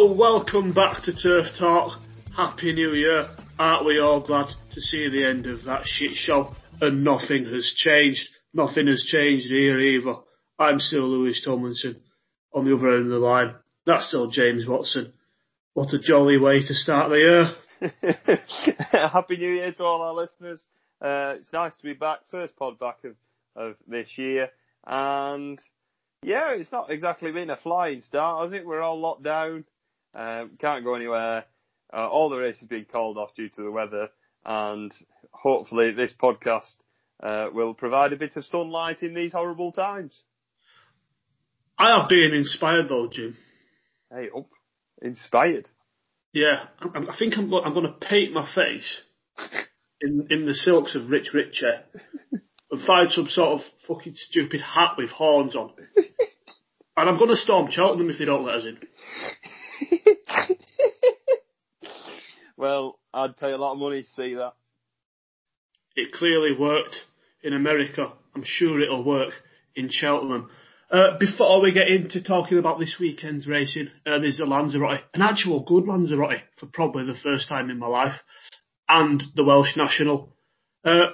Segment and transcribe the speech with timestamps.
[0.00, 2.00] Welcome back to Turf Talk.
[2.36, 3.30] Happy New Year.
[3.58, 6.54] Aren't we all glad to see the end of that shit show?
[6.80, 8.28] And nothing has changed.
[8.54, 10.14] Nothing has changed here either.
[10.56, 12.00] I'm still Lewis Tomlinson.
[12.54, 13.56] On the other end of the line,
[13.86, 15.14] that's still James Watson.
[15.74, 18.38] What a jolly way to start the year.
[18.92, 20.64] Happy New Year to all our listeners.
[21.02, 22.20] Uh, it's nice to be back.
[22.30, 23.16] First pod back of,
[23.56, 24.50] of this year.
[24.86, 25.60] And
[26.22, 28.64] yeah, it's not exactly been a flying start, has it?
[28.64, 29.64] We're all locked down.
[30.14, 31.44] Um, can't go anywhere.
[31.92, 34.08] Uh, all the races being called off due to the weather.
[34.44, 34.92] And
[35.32, 36.76] hopefully this podcast
[37.22, 40.12] uh, will provide a bit of sunlight in these horrible times.
[41.78, 43.36] I have been inspired though, Jim.
[44.12, 44.48] Hey, up.
[45.00, 45.68] Inspired.
[46.32, 49.02] Yeah, I, I think I'm, go- I'm going to paint my face
[50.00, 51.66] in in the silks of Rich Ricci
[52.70, 55.72] and find some sort of fucking stupid hat with horns on.
[56.96, 58.78] and I'm going to storm Cheltenham if they don't let us in.
[62.58, 64.54] Well, I'd pay a lot of money to see that.
[65.94, 66.96] It clearly worked
[67.40, 68.12] in America.
[68.34, 69.32] I'm sure it'll work
[69.76, 70.50] in Cheltenham.
[70.90, 75.22] Uh, before we get into talking about this weekend's racing, uh, there's a Lanzarote, an
[75.22, 78.20] actual good Lanzarote for probably the first time in my life,
[78.88, 80.34] and the Welsh National.
[80.84, 81.10] Uh,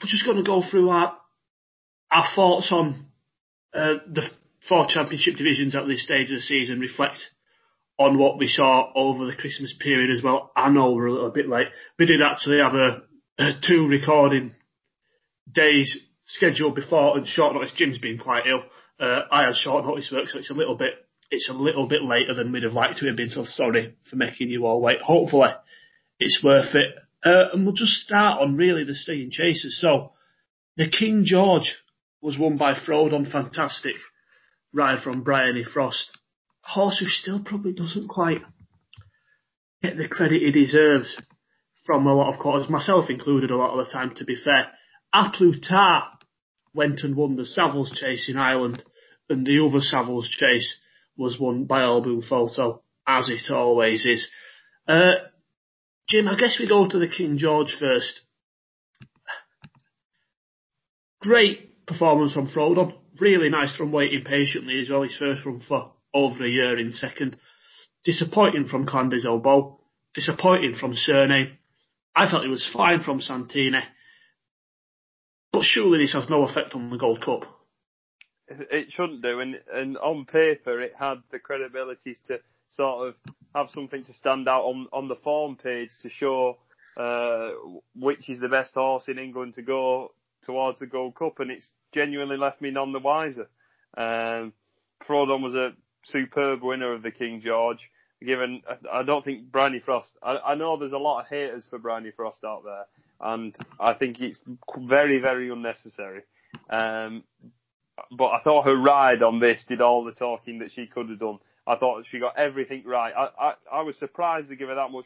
[0.00, 1.16] we're just going to go through our
[2.12, 3.06] our thoughts on
[3.74, 4.22] uh, the
[4.68, 7.30] four championship divisions at this stage of the season, reflect
[7.98, 10.52] on what we saw over the Christmas period as well.
[10.56, 11.68] I know we're a little bit late.
[11.98, 13.02] We did actually have a,
[13.38, 14.54] a two recording
[15.52, 17.72] days scheduled before and short notice.
[17.76, 18.62] Jim's been quite ill.
[19.00, 20.94] Uh, I had short notice work, so it's a little bit
[21.30, 23.28] it's a little bit later than we'd have liked to have been.
[23.28, 25.00] So sorry for making you all wait.
[25.00, 25.50] Hopefully,
[26.18, 26.94] it's worth it.
[27.24, 29.78] Uh, and we'll just start on really the staying chasers.
[29.80, 30.12] So
[30.76, 31.76] the King George
[32.22, 33.30] was won by Frodon.
[33.30, 33.94] Fantastic
[34.72, 36.16] ride from Bryony Frost.
[36.68, 38.42] Horse who still probably doesn't quite
[39.82, 41.16] get the credit he deserves
[41.86, 44.70] from a lot of quarters, myself included a lot of the time to be fair.
[45.14, 46.02] A Plus Tard
[46.74, 48.84] went and won the Savills chase in Ireland
[49.30, 50.78] and the other Savills chase
[51.16, 54.28] was won by Al Boum Photo, as it always is.
[54.86, 55.12] Uh,
[56.10, 58.20] Jim, I guess we go to the King George first.
[61.22, 62.94] Great performance from Frodon.
[63.18, 65.02] Really nice from waiting patiently as well.
[65.02, 67.36] His first run for over a year in second.
[68.04, 69.80] Disappointing from Clan des Obeaux.
[70.14, 71.58] Disappointing from Cyrname.
[72.14, 73.80] I felt it was fine from Santini.
[75.52, 77.44] But surely this has no effect on the Gold Cup.
[78.48, 83.14] It shouldn't do, and, and on paper it had the credibility to sort of
[83.54, 86.56] have something to stand out on, on the form page to show
[86.98, 87.50] uh,
[87.94, 91.70] which is the best horse in England to go towards the Gold Cup, and it's
[91.92, 93.48] genuinely left me none the wiser.
[93.96, 94.52] Um,
[95.06, 95.74] Frodon was a
[96.10, 97.90] superb winner of the King George.
[98.20, 100.12] Given, I don't think Bryony Frost.
[100.20, 102.86] I, I know there's a lot of haters for Bryony Frost out there,
[103.20, 104.38] and I think it's
[104.76, 106.22] very, very unnecessary.
[106.68, 107.22] Um,
[108.10, 111.20] but I thought her ride on this did all the talking that she could have
[111.20, 111.38] done.
[111.66, 113.12] I thought she got everything right.
[113.16, 115.04] I, I, I was surprised to give her that much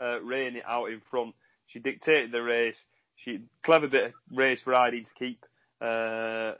[0.00, 1.34] uh, rein out in front.
[1.66, 2.78] She dictated the race.
[3.16, 5.44] She clever bit of race riding to keep
[5.80, 6.52] uh,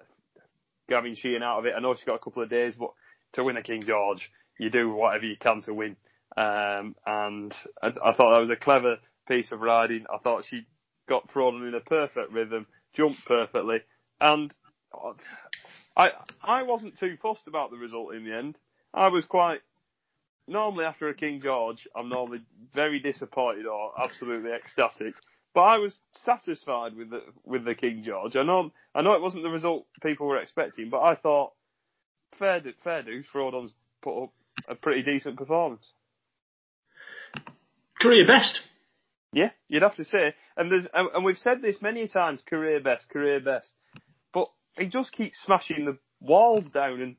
[0.89, 1.75] Gavin Sheehan out of it.
[1.77, 2.91] I know she got a couple of days, but
[3.35, 5.97] to win a King George, you do whatever you can to win.
[6.37, 10.07] Um, and I, I thought that was a clever piece of riding.
[10.13, 10.67] I thought she
[11.09, 13.81] got thrown in a perfect rhythm, jumped perfectly,
[14.21, 14.53] and
[15.97, 16.13] I
[16.43, 18.59] I wasn't too fussed about the result in the end.
[18.95, 19.61] I was quite
[20.47, 22.41] normally after a King George, I'm normally
[22.75, 25.15] very disappointed or absolutely ecstatic.
[25.55, 28.37] But I was satisfied with the with the King George.
[28.37, 31.53] I know I know it wasn't the result people were expecting, but I thought
[32.39, 33.27] fair do, fair dues.
[33.33, 33.73] Frodon's
[34.03, 34.33] put up
[34.69, 35.85] a pretty decent performance.
[38.01, 38.61] Career best.
[39.33, 40.35] Yeah, you'd have to say.
[40.57, 43.73] And there's, and, and we've said this many times, career best, career best.
[44.33, 47.17] But he just keeps smashing the walls down and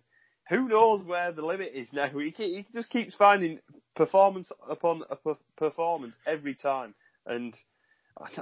[0.50, 2.08] who knows where the limit is now.
[2.08, 3.60] He, he just keeps finding
[3.96, 6.96] performance upon a performance every time.
[7.28, 7.56] And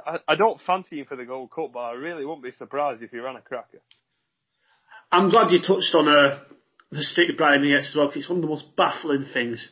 [0.05, 3.01] I, I don't fancy him for the Gold Cup, but I really wouldn't be surprised
[3.01, 3.81] if he ran a cracker.
[5.11, 6.39] I'm glad you touched on uh,
[6.91, 9.69] the stick of Bryony gets as well, it's one of the most baffling things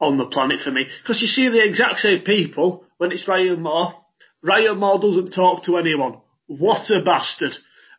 [0.00, 0.86] on the planet for me.
[1.02, 3.94] Because you see the exact same people when it's Ryan Moore.
[4.42, 6.20] Ryan Moore doesn't talk to anyone.
[6.46, 7.52] What a bastard.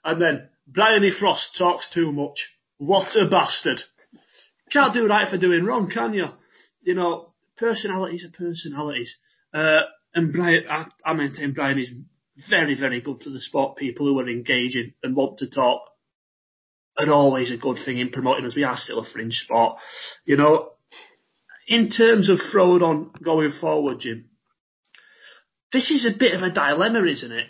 [0.04, 2.50] And then Bryony Frost talks too much.
[2.78, 3.82] What a bastard.
[4.72, 6.26] Can't do right for doing wrong, can you?
[6.82, 9.18] You know, personalities are personalities.
[9.54, 9.82] Uh,
[10.14, 11.90] and Bryony, I, I maintain Bryony is
[12.50, 13.78] very, very good for the sport.
[13.78, 15.82] People who are engaging and want to talk
[16.98, 18.56] are always a good thing in promoting us.
[18.56, 19.78] We are still a fringe sport.
[20.26, 20.72] You know,
[21.68, 24.30] in terms of Frodon going forward, Jim,
[25.74, 27.48] this is a bit of a dilemma, isn't it?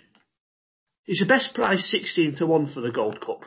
[1.03, 3.41] He's the best price 16 to 1 for the Gold Cup.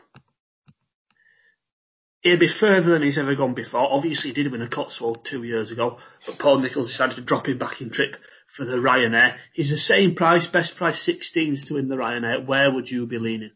[2.20, 3.92] He'll be further than he's ever gone before.
[3.92, 7.46] Obviously, he did win a Cotswold two years ago, but Paul Nicholls decided to drop
[7.46, 8.14] him back in trip
[8.56, 9.36] for the Ryanair.
[9.52, 12.46] He's the same price, best price 16s to win the Ryanair.
[12.46, 13.52] Where would you be leaning?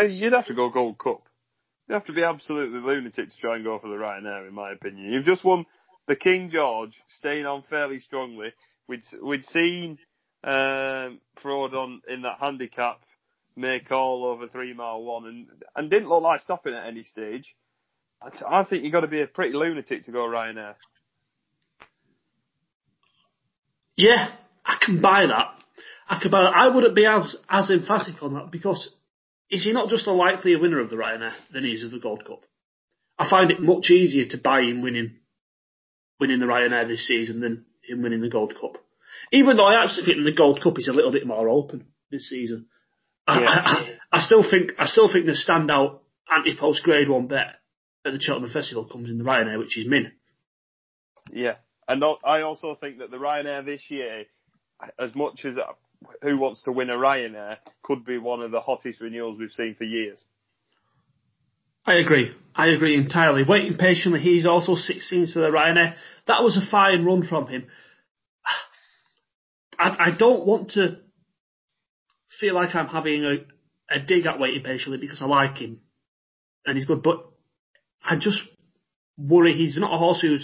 [0.00, 1.22] You'd have to go Gold Cup.
[1.86, 4.72] You'd have to be absolutely lunatic to try and go for the Ryanair, in my
[4.72, 5.12] opinion.
[5.12, 5.66] You've just won
[6.08, 8.52] the King George, staying on fairly strongly.
[8.88, 9.98] We'd we'd seen
[10.44, 13.00] um, Frodon in that handicap
[13.54, 15.46] make all over three mile one, and
[15.76, 17.54] and didn't look like stopping at any stage.
[18.22, 20.74] I, I think you've got to be a pretty lunatic to go Ryanair.
[23.94, 24.28] Yeah,
[24.64, 25.62] I can buy that.
[26.08, 26.54] I can buy that.
[26.54, 28.94] I wouldn't be as as emphatic on that because
[29.52, 32.00] is he not just a likelier winner of the Ryanair than he is of the
[32.00, 32.40] Gold Cup?
[33.18, 35.18] I find it much easier to buy him winning
[36.18, 38.82] winning the Ryanair this season than him winning the Gold Cup.
[39.30, 42.28] Even though I actually think the Gold Cup is a little bit more open this
[42.28, 42.66] season.
[43.28, 43.34] Yeah.
[43.34, 46.00] I, I, I, still think I still think the standout
[46.34, 47.54] anti post grade one bet
[48.06, 50.12] at the Cheltenham Festival comes in the Ryanair, which is Min.
[51.30, 51.56] Yeah,
[51.86, 54.24] and I also think that the Ryanair this year,
[54.98, 55.54] as much as
[56.22, 59.74] who wants to win a Ryanair, could be one of the hottest renewals we've seen
[59.76, 60.24] for years.
[61.84, 62.32] I agree.
[62.54, 63.44] I agree entirely.
[63.44, 65.94] Waiting patiently, he's also 16th for the Ryanair.
[66.26, 67.66] That was a fine run from him.
[69.78, 70.98] I, I don't want to
[72.38, 73.36] feel like I'm having a,
[73.90, 75.80] a dig at waiting patiently because I like him
[76.64, 77.24] and he's good, but
[78.04, 78.40] I just
[79.18, 80.36] worry he's not a horse who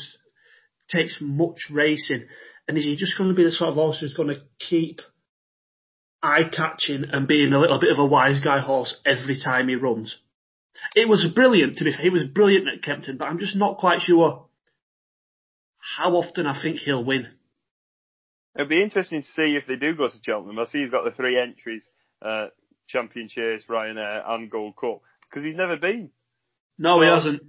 [0.89, 2.25] takes much racing,
[2.67, 5.01] and is he just going to be the sort of horse who's going to keep
[6.23, 9.77] eye catching and being a little bit of a wise guy horse every time he
[9.77, 10.21] runs?
[10.95, 12.03] It was brilliant to be fair.
[12.03, 14.47] He was brilliant at Kempton, but I'm just not quite sure
[15.97, 17.29] how often I think he'll win.
[18.55, 20.59] It'll be interesting to see if they do go to Cheltenham.
[20.59, 21.85] I see he's got the three entries,
[22.23, 22.49] uh,
[22.89, 26.11] Champion Chase, Ryanair and Gold Cup, because he's never been.
[26.79, 27.43] No, so, he hasn't.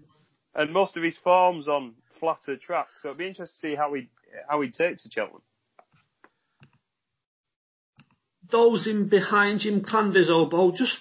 [0.53, 3.93] And most of his form's on flatter tracks, so it'll be interesting to see how
[3.93, 4.09] he
[4.47, 5.41] how he takes to Cheltenham.
[8.51, 10.97] Those in behind Jim Clan des Obeaux, just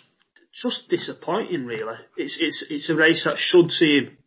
[0.53, 1.97] just disappointing really.
[2.17, 4.19] It's it's it's a race that should see him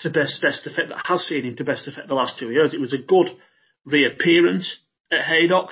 [0.00, 2.74] to best best effect that has seen him to best effect the last two years.
[2.74, 3.28] It was a good
[3.84, 4.78] reappearance
[5.10, 5.70] at Haydock.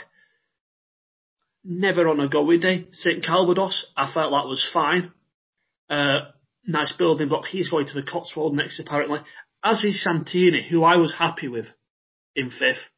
[1.64, 2.88] Never on a go day.
[2.92, 5.12] St Calvados, I felt that was fine.
[5.88, 6.22] Uh,
[6.66, 7.44] nice building block.
[7.46, 9.20] He's going to the Cotswold next apparently.
[9.62, 11.66] As is Santini, who I was happy with
[12.34, 12.88] in fifth.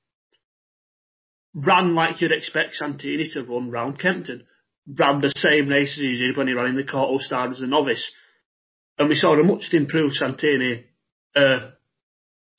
[1.54, 4.44] Ran like you'd expect Santini to run round Kempton.
[4.86, 7.60] Ran the same race as he did when he ran in the Kauto Star as
[7.60, 8.10] a novice.
[8.98, 10.84] And we saw a much improved Santini
[11.34, 11.70] uh,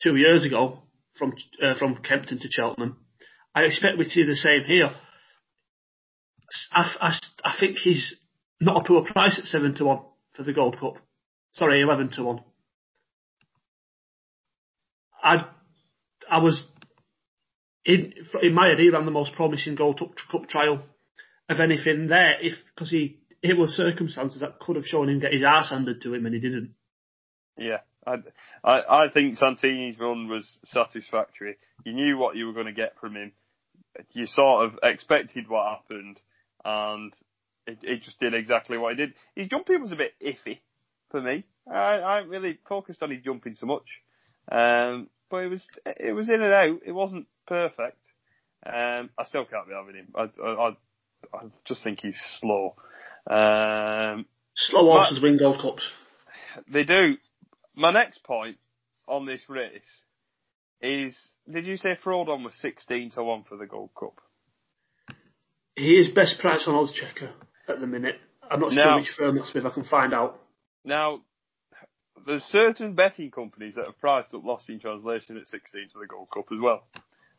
[0.01, 0.83] two years ago
[1.17, 1.33] from
[1.63, 2.97] uh, from Kempton to Cheltenham.
[3.53, 4.91] I expect we see the same here.
[6.73, 7.13] I, I,
[7.43, 8.19] I think he's
[8.59, 9.99] not a poor price at 7 to 1
[10.35, 10.95] for the Gold Cup.
[11.53, 12.43] Sorry, 11 to 1.
[15.23, 15.45] I,
[16.29, 16.67] I was,
[17.85, 19.99] in, in my he ran the most promising Gold
[20.31, 20.83] Cup trial
[21.47, 25.33] of anything there, if, because he, it was circumstances that could have shown him get
[25.33, 26.75] his ass handed to him and he didn't.
[27.57, 28.15] Yeah, I,
[28.63, 31.57] I, I think Santini's run was satisfactory.
[31.85, 33.31] You knew what you were going to get from him
[34.11, 36.19] you sort of expected what happened,
[36.63, 37.13] and
[37.67, 39.13] it, it just did exactly what he did.
[39.35, 40.59] His jumping was a bit iffy
[41.09, 41.45] for me.
[41.69, 43.87] I, I really focused on his jumping so much,
[44.51, 46.79] um, but it was it was in and out.
[46.85, 48.01] It wasn't perfect.
[48.65, 50.13] Um, I still can't be having him.
[50.15, 50.69] I, I,
[51.33, 52.75] I just think he's slow.
[53.27, 54.25] Um,
[54.55, 55.91] slow horses win Gold Cups.
[56.71, 57.15] They do.
[57.75, 58.57] My next point
[59.07, 59.83] on this race
[60.81, 61.15] is
[61.51, 64.19] did you say Frodon was 16 to 1 for the Gold Cup?
[65.75, 67.33] He is best price on Oddschecker
[67.67, 68.15] at the minute.
[68.49, 69.65] I'm not now, sure which firm that's with.
[69.65, 70.39] I can find out.
[70.83, 71.21] Now,
[72.25, 76.07] there's certain betting companies that have priced up Lost in Translation at 16 for the
[76.07, 76.87] Gold Cup as well,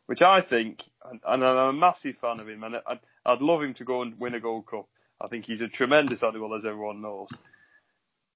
[0.07, 3.75] which I think, and, I'm a massive fan of him, and I'd, I'd love him
[3.75, 4.87] to go and win a Gold Cup.
[5.21, 7.29] I think he's a tremendous animal, as everyone knows.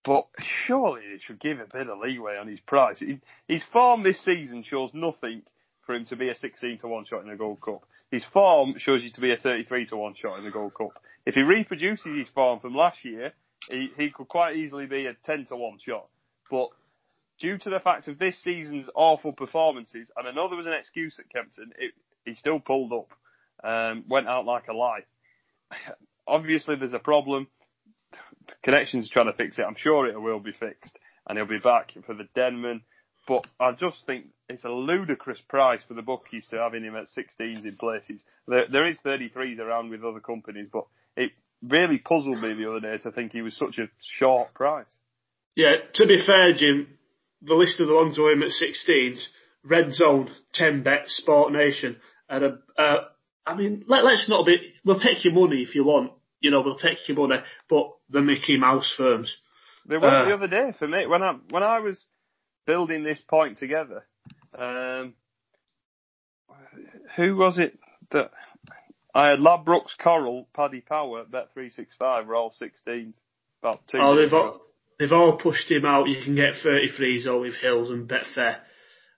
[0.03, 0.27] But
[0.65, 3.01] surely they should give a bit of leeway on his price.
[3.47, 5.43] His form this season shows nothing
[5.85, 7.83] for him to be a 16 to 1 shot in the Gold Cup.
[8.09, 11.01] His form shows you to be a 33 to 1 shot in the Gold Cup.
[11.25, 13.31] If he reproduces his form from last year,
[13.69, 16.07] he, he could quite easily be a 10 to 1 shot.
[16.49, 16.69] But
[17.41, 20.73] due to the fact of this season's awful performances, and I know there was an
[20.73, 21.93] excuse at Kempton, it,
[22.23, 23.09] he still pulled up,
[23.63, 25.05] um, went out like a light.
[26.27, 27.47] Obviously, there's a problem.
[28.63, 29.63] Connections trying to fix it.
[29.63, 32.81] I'm sure it will be fixed, and he'll be back for the Denman
[33.27, 37.07] But I just think it's a ludicrous price for the bookies to having him at
[37.07, 38.23] 16s in places.
[38.47, 41.31] There, there is 33s around with other companies, but it
[41.61, 44.97] really puzzled me the other day to think he was such a short price.
[45.55, 46.87] Yeah, to be fair, Jim,
[47.41, 49.23] the list of the ones who him at 16s,
[49.63, 51.97] Red Zone, 10 Bet, Sport Nation,
[52.29, 52.97] and a, uh,
[53.45, 56.61] I mean, let, let's not be, we'll take your money if you want, you know,
[56.61, 59.35] we'll take your money, but the Mickey Mouse firms.
[59.87, 62.05] They were uh, the other day for me, when I, when I was
[62.65, 64.05] building this point together,
[64.57, 65.15] um,
[67.15, 67.77] who was it
[68.11, 68.31] that
[69.13, 73.15] I had Ladbrokes, Coral, Paddy Power, Bet365 were all 16s.
[73.61, 74.61] About two oh, they've all,
[75.01, 76.07] they've all pushed him out.
[76.07, 78.59] You can get 33s all with Hills and Betfair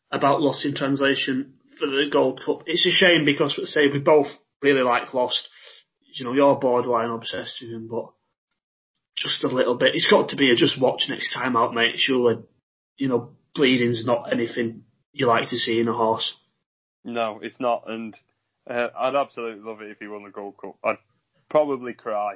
[0.10, 2.64] about Lost in Translation for the Gold Cup.
[2.66, 4.28] It's a shame because, say, we both
[4.62, 5.50] really like Lost.
[6.14, 8.14] You know, you're borderline obsessed with him, but
[9.18, 9.94] just a little bit.
[9.94, 11.96] It's got to be a just watch next time out, mate.
[11.98, 12.44] Surely,
[12.96, 16.40] you know, bleeding's not anything you like to see in a horse.
[17.04, 18.16] No, it's not, and
[18.70, 20.78] uh, I'd absolutely love it if he won the Gold Cup.
[20.84, 20.98] I'd
[21.50, 22.36] probably cry,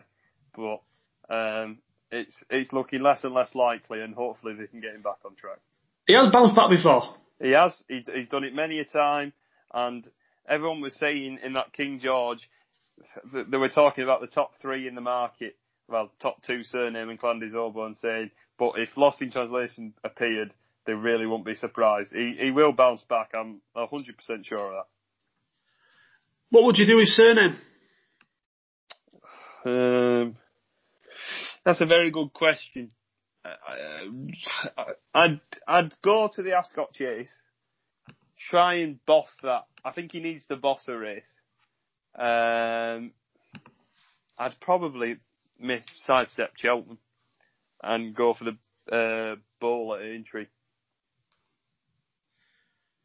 [0.54, 0.82] but
[1.30, 1.78] um,
[2.12, 5.36] it's it's looking less and less likely, and hopefully they can get him back on
[5.36, 5.60] track.
[6.06, 7.16] He has bounced back before.
[7.42, 7.84] He has.
[7.88, 9.34] He's, he's done it many a time,
[9.74, 10.10] and
[10.48, 12.50] everyone was saying in that King George,
[13.34, 15.56] they were talking about the top three in the market.
[15.90, 20.54] Well, top two Cyrname and Clan des Obeaux, saying, but if Lost in Translation appeared,
[20.86, 22.14] they really won't be surprised.
[22.14, 23.32] He he will bounce back.
[23.34, 24.88] I'm hundred percent sure of that.
[26.50, 27.58] What would you do with Cyrname?
[29.66, 30.38] Um,
[31.68, 32.92] that's a very good question.
[35.14, 37.34] I'd I'd go to the Ascot Chase,
[38.50, 39.66] try and boss that.
[39.84, 41.24] I think he needs to boss a race.
[42.16, 43.12] Um,
[44.38, 45.18] I'd probably
[45.60, 47.00] miss sidestep Cheltenham
[47.84, 50.46] and go for the uh, bowl at Aintree.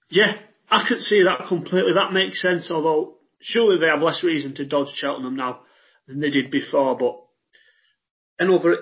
[0.08, 0.34] Yeah,
[0.70, 1.94] I could see that completely.
[1.94, 2.70] That makes sense.
[2.70, 5.62] Although surely they have less reason to dodge Cheltenham now
[6.06, 6.96] than they did before.
[6.96, 7.21] But
[8.42, 8.76] another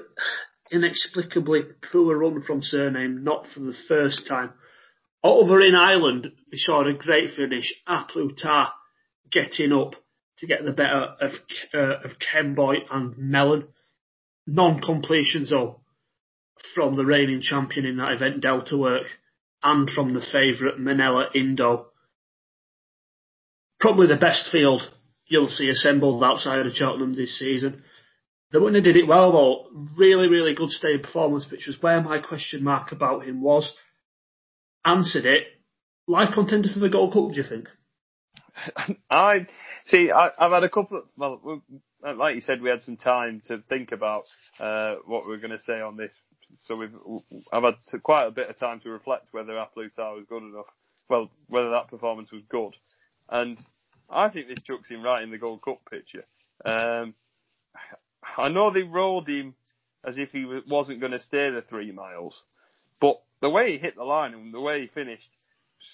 [0.71, 1.63] inexplicably
[1.93, 4.51] poor run from Cyrname, not for the first time.
[5.23, 7.75] Over in Ireland, we saw a great finish.
[7.87, 8.05] A
[9.31, 9.95] getting up
[10.39, 11.33] to get the better of
[11.75, 13.69] uh, of Kemboy and Mellon.
[14.47, 15.83] Non-completions though
[16.75, 19.07] from the reigning champion in that event, Delta Work,
[19.63, 21.87] and from the favourite Minella Indo.
[23.79, 24.83] Probably the best field
[25.27, 27.83] you'll see assembled outside of Cheltenham this season.
[28.53, 29.67] The winner did it well though.
[29.97, 33.73] Really, really good staying performance, which was where my question mark about him was.
[34.85, 35.47] Answered it.
[36.07, 37.69] Life contender for the Gold Cup, do you think?
[39.11, 39.47] I
[39.87, 40.11] see.
[40.11, 40.99] I, have had a couple.
[40.99, 41.63] Of, well,
[42.17, 44.25] like you said, we had some time to think about
[44.59, 46.13] uh, what we are going to say on this.
[46.63, 46.95] So we've
[47.53, 50.27] I've had to, quite a bit of time to reflect whether A Plus Tard was
[50.29, 50.67] good enough.
[51.09, 52.75] Well, whether that performance was good,
[53.29, 53.59] and
[54.09, 56.25] I think this chucks him right in the Gold Cup picture.
[56.65, 57.15] Um,
[58.37, 59.55] I know they rolled him
[60.05, 62.43] as if he wasn't going to stay the three miles,
[63.01, 65.29] but the way he hit the line and the way he finished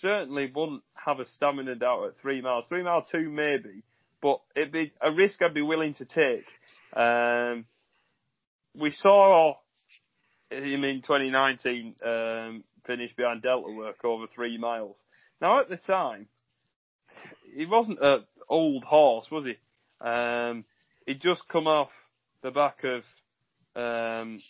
[0.01, 2.65] certainly wouldn't have a stamina doubt at three miles.
[2.69, 3.83] Three mile two maybe,
[4.21, 6.47] but it'd be a risk I'd be willing to take.
[6.95, 7.67] Um,
[8.75, 9.55] we saw
[10.51, 14.97] him in 2019 um, finish behind Delta Work over three miles.
[15.41, 16.27] Now at the time,
[17.55, 19.57] he wasn't an old horse, was he?
[20.01, 20.65] Um,
[21.07, 21.91] he'd just come off
[22.47, 23.03] the back of
[23.75, 24.41] um,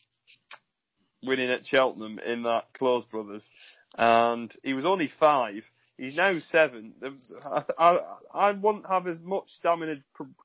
[1.22, 3.48] winning at Cheltenham in that Close Brothers,
[3.96, 5.62] and he was only five.
[5.96, 6.92] He's now seven.
[7.42, 7.98] I, I,
[8.34, 9.94] I wouldn't have as much stamina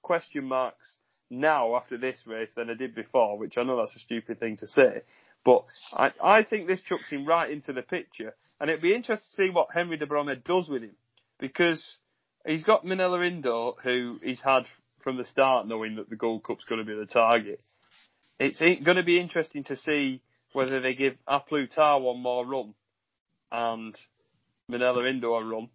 [0.02, 0.96] question marks
[1.30, 4.56] now after this race than I did before, which I know that's a stupid thing
[4.58, 5.02] to say.
[5.44, 9.28] But I, I think this chucks him right into the picture, and it'd be interesting
[9.30, 10.96] to see what Henry de Bromhead does with him,
[11.38, 11.98] because
[12.46, 14.68] he's got Minella Indo, who he's had
[15.04, 17.62] from the start knowing that the Gold Cup's going to be the target.
[18.40, 20.22] It's going to be interesting to see
[20.54, 22.74] whether they give A Plus Tard one more run
[23.52, 23.96] and
[24.70, 25.70] Minella Indo a run,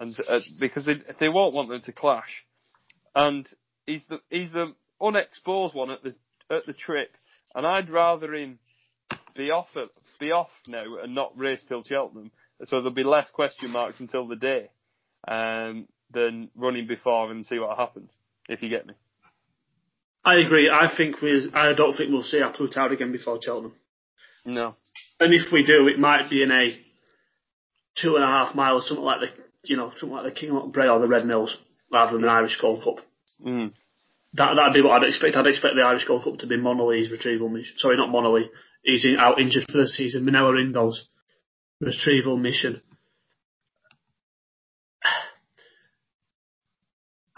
[0.00, 2.44] and uh, because they, they won't want them to clash.
[3.14, 3.48] And
[3.86, 6.14] he's the he's the unexposed one at the
[6.50, 7.10] at the trip,
[7.54, 8.58] and I'd rather him
[9.36, 12.30] be off at, be off now and not race till Cheltenham,
[12.64, 14.70] so there'll be less question marks until the day,
[15.28, 18.12] um, than running before and see what happens
[18.48, 18.94] if you get me.
[20.24, 20.70] I agree.
[20.70, 21.50] I think we.
[21.52, 23.74] I don't think we'll see A Plus Tard again before Cheltenham.
[24.44, 24.74] No.
[25.18, 26.78] And if we do, it might be in a
[27.96, 29.28] two and a half miles, something like the
[29.64, 31.56] you know something like the Kinloch Brae or the Red Mills,
[31.92, 33.04] rather than the Irish Gold Cup.
[33.44, 33.72] Mm.
[34.34, 35.36] That that'd be what I'd expect.
[35.36, 37.74] I'd expect the Irish Gold Cup to be Monalee's retrieval mission.
[37.78, 38.48] Sorry, not Monalee.
[38.82, 40.24] He's in, out injured for the season.
[40.24, 41.08] Minella Indo's
[41.80, 42.82] retrieval mission.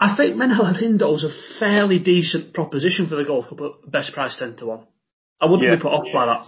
[0.05, 4.13] I think Minella Indo is a fairly decent proposition for the Gold Cup at best
[4.13, 4.79] price 10 to 1.
[5.41, 5.77] I wouldn't Yeah.
[5.77, 6.45] be put off by that.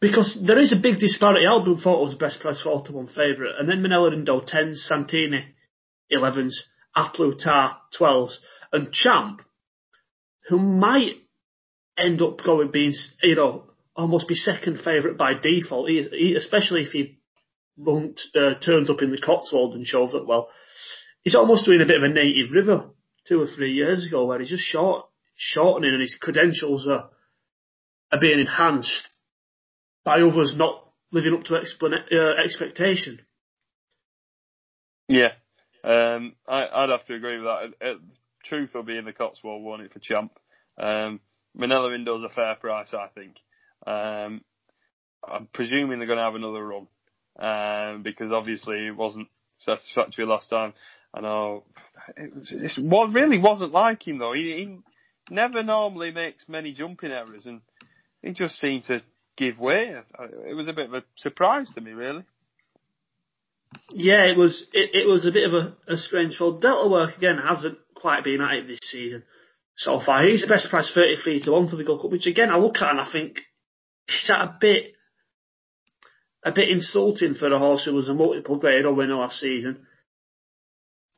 [0.00, 1.44] Because there is a big disparity.
[1.44, 5.44] Al Boum was best price 4 to 1 favourite, and then Minella Indo 10s, Santini
[6.12, 6.54] 11s,
[6.94, 8.36] A Plus Tard 12s,
[8.72, 9.42] and Champ,
[10.48, 11.16] who might
[11.98, 12.92] end up going being,
[13.24, 13.64] you know,
[13.96, 17.18] almost be second favourite by default, he, he, especially if he
[17.84, 20.48] uh, turns up in the Cotswold and shows up well.
[21.26, 22.90] He's almost doing a bit of a native river
[23.26, 27.10] two or three years ago where he's just short, shortening and his credentials are,
[28.12, 29.08] are being enhanced
[30.04, 33.22] by others not living up to uh, expectation.
[35.08, 35.32] Yeah,
[35.82, 37.84] um, I, I'd have to agree with that.
[37.84, 37.94] Uh,
[38.44, 40.30] Truth will be in the Cotswold, won't it, for Champ?
[40.78, 41.18] Um,
[41.58, 43.34] Minella Indo's a fair price, I think.
[43.84, 44.42] Um,
[45.28, 46.86] I'm presuming they're going to have another run
[47.36, 49.26] um, because obviously it wasn't
[49.58, 50.72] satisfactory last time.
[51.14, 51.64] I know
[52.16, 54.32] it, was, it was, really wasn't like him though.
[54.32, 57.60] He, he never normally makes many jumping errors, and
[58.22, 59.02] he just seemed to
[59.36, 59.94] give way.
[60.48, 62.24] It was a bit of a surprise to me, really.
[63.90, 66.58] Yeah, it was it, it was a bit of a, a strange fall.
[66.58, 69.24] Delta Work again hasn't quite been at it this season
[69.76, 70.24] so far.
[70.24, 72.56] He's the best price thirty three to one for the Gold Cup, which again I
[72.56, 73.40] look at and I think
[74.08, 74.92] is that a bit
[76.44, 79.85] a bit insulting for a horse who was a multiple grade winner last season.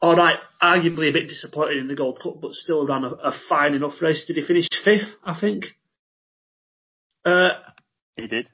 [0.01, 3.33] All right, arguably a bit disappointed in the Gold Cup, but still ran a, a
[3.49, 4.25] fine enough race.
[4.27, 5.15] Did he finish fifth?
[5.25, 5.65] I think.
[7.25, 7.51] Uh,
[8.15, 8.49] He did.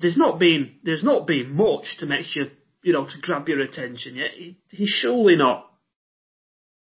[0.00, 2.50] there's not been there's not been much to make you
[2.82, 4.32] you know to grab your attention yet.
[4.32, 5.70] He, he's surely not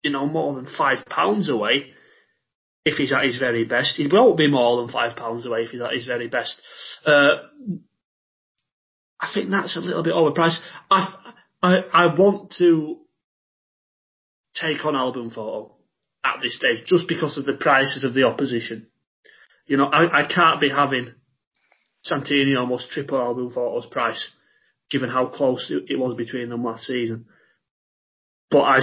[0.03, 1.87] you know more than five pounds away
[2.85, 3.95] if he's at his very best.
[3.97, 6.61] He won't be more than five pounds away if he's at his very best.
[7.05, 7.35] Uh,
[9.19, 10.59] I think that's a little bit overpriced.
[10.89, 11.13] I
[11.61, 12.97] I I want to
[14.55, 15.75] take on Al Boum Photo
[16.23, 18.87] at this stage just because of the prices of the opposition.
[19.65, 21.13] You know, I, I can't be having
[22.03, 24.31] Santini almost triple Al Boum Photo's price,
[24.89, 27.25] given how close it, was between them last season.
[28.49, 28.79] But I,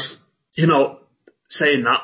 [0.54, 1.00] you know,
[1.48, 2.00] saying that,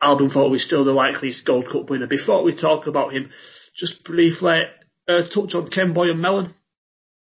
[0.00, 2.06] Al Boum Photo is still the likeliest Gold Cup winner.
[2.06, 3.30] Before we talk about him,
[3.76, 4.62] just briefly
[5.08, 6.54] uh, touch on Kemboy and Mellon.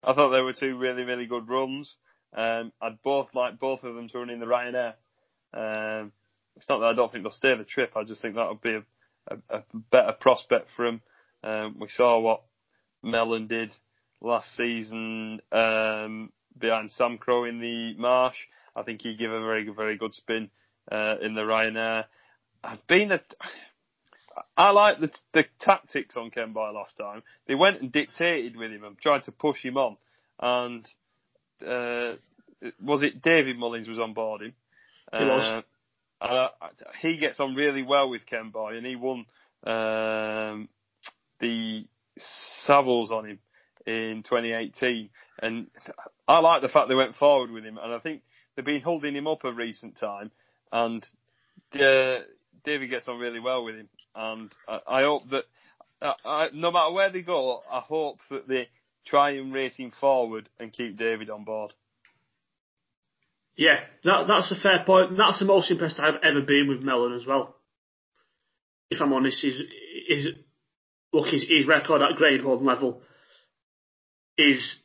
[0.04, 1.94] I thought they were two really, really good runs.
[2.36, 4.94] Um, I'd both like both of them to run in the Ryanair.
[5.54, 6.12] Um,
[6.56, 7.94] it's not that I don't think they'll stay the trip.
[7.96, 8.84] I just think that would be a,
[9.28, 11.02] a, a better prospect for them.
[11.44, 12.42] Um, we saw what
[13.02, 13.72] Mellon did
[14.22, 18.38] last season um, behind Samcro in the Marsh.
[18.76, 20.50] I think he gave a very, very good spin
[20.92, 22.06] uh, in the Ryanair.
[22.64, 23.22] I've been a,
[24.56, 27.24] I like the the tactics on Kemboy last time.
[27.48, 29.98] They went and dictated with him and tried to push him on.
[30.40, 30.88] And
[31.66, 32.16] uh,
[32.82, 34.54] was it David Mullins was on board him?
[35.16, 35.64] He was.
[36.22, 36.48] Uh,
[37.02, 39.26] he gets on really well with Kemboy, and he won
[39.66, 40.70] um,
[41.42, 41.86] the
[42.66, 43.40] Savills on him
[43.86, 45.10] in 2018.
[45.42, 45.68] And
[46.28, 48.22] I like the fact they went forward with him, and I think
[48.56, 50.32] they've been holding him up a recent time.
[50.72, 51.06] And
[51.74, 52.20] uh,
[52.64, 55.44] David gets on really well with him, and I, I hope that
[56.26, 58.70] I, no matter where they go, I hope that they
[59.06, 61.74] try and race him forward and keep David on board.
[63.56, 65.18] Yeah, that, that's a fair point.
[65.18, 67.56] That's the most impressed I've ever been with Mellon as well.
[68.90, 69.62] If I'm honest, his,
[70.08, 70.28] his
[71.12, 73.02] look, his, his record at grade one level
[74.38, 74.80] is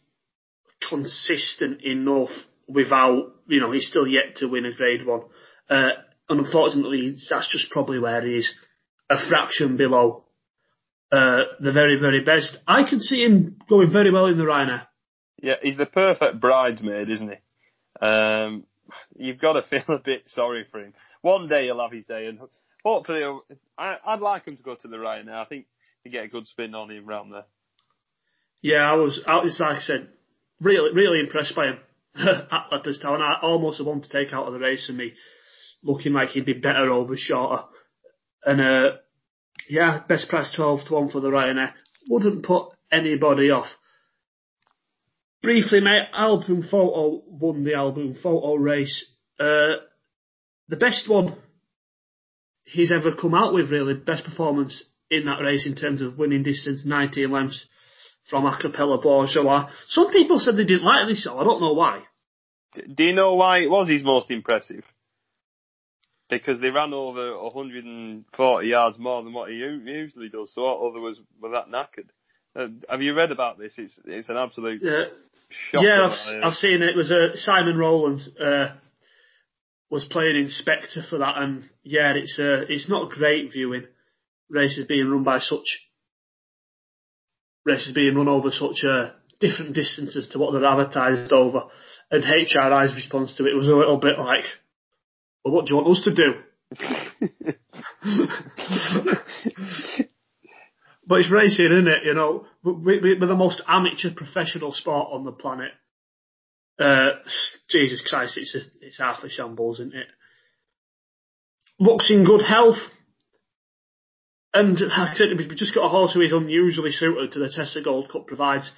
[0.88, 2.30] consistent enough
[2.68, 5.22] without, you know, he's still yet to win a grade one.
[5.68, 5.90] Uh,
[6.28, 8.54] and unfortunately, that's just probably where he is,
[9.10, 10.24] a fraction below
[11.10, 12.56] uh, the very, very best.
[12.66, 14.86] I can see him going very well in the Ryanair.
[15.42, 18.06] Yeah, he's the perfect bridesmaid, isn't he?
[18.06, 18.64] Um,
[19.16, 20.94] you've got to feel a bit sorry for him.
[21.22, 22.38] One day he'll have his day, and
[22.84, 23.22] hopefully,
[23.76, 25.34] I, I'd like him to go to the Ryanair.
[25.34, 25.66] I think
[26.04, 27.44] you get a good spin on him round there.
[28.60, 30.08] Yeah, I was, I was like I said,
[30.60, 31.78] really, really impressed by him
[32.16, 33.20] at Leopardstown.
[33.20, 35.14] I almost want to take out of the race and me
[35.82, 37.64] looking like he'd be better over shorter.
[38.44, 38.90] And, uh,
[39.68, 41.72] yeah, best price 12 to 1 for the Ryanair.
[42.08, 43.68] Wouldn't put anybody off.
[45.42, 49.12] Briefly, mate, Al Boum Photo won the Al Boum Photo race.
[49.38, 49.76] Uh,
[50.68, 51.36] the best one
[52.64, 53.94] he's ever come out with, really.
[53.94, 57.66] Best performance in that race in terms of winning distance, 19 lengths
[58.28, 59.70] from Acapella Bourgeois.
[59.86, 62.02] Some people said they didn't like this, so I don't know why.
[62.74, 64.84] Do you know why it was his most impressive?
[66.30, 71.20] Because they ran over 140 yards more than what he usually does, so others was,
[71.40, 72.08] were that knackered.
[72.54, 73.74] Uh, have you read about this?
[73.78, 75.04] It's it's an absolute Yeah,
[75.80, 76.90] yeah, I've, I've seen it.
[76.90, 78.74] It was uh, Simon Rowland uh,
[79.90, 83.86] was playing inspector for that, and yeah, it's uh, it's not great viewing
[84.50, 85.88] races being run by such
[87.64, 89.10] races being run over such uh,
[89.40, 91.64] different distances to what they're advertised over.
[92.10, 94.44] And HRI's response to it was a little bit like,
[95.44, 96.34] "Well, what do you want us to do?"
[101.08, 102.04] But it's racing, isn't it?
[102.04, 105.72] You know, we, we, we're the most amateur professional sport on the planet.
[106.78, 107.12] Uh,
[107.70, 110.06] Jesus Christ, it's a, it's half a shambles, isn't it?
[111.80, 112.76] Looks in good health.
[114.52, 117.80] And I said, we've just got a horse who is unusually suited to the Tessa
[117.80, 118.70] Gold Cup provides.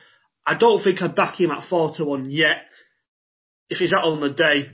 [0.46, 2.62] I don't think I'd back him at 4 to 1 yet.
[3.68, 4.70] If he's out on the day,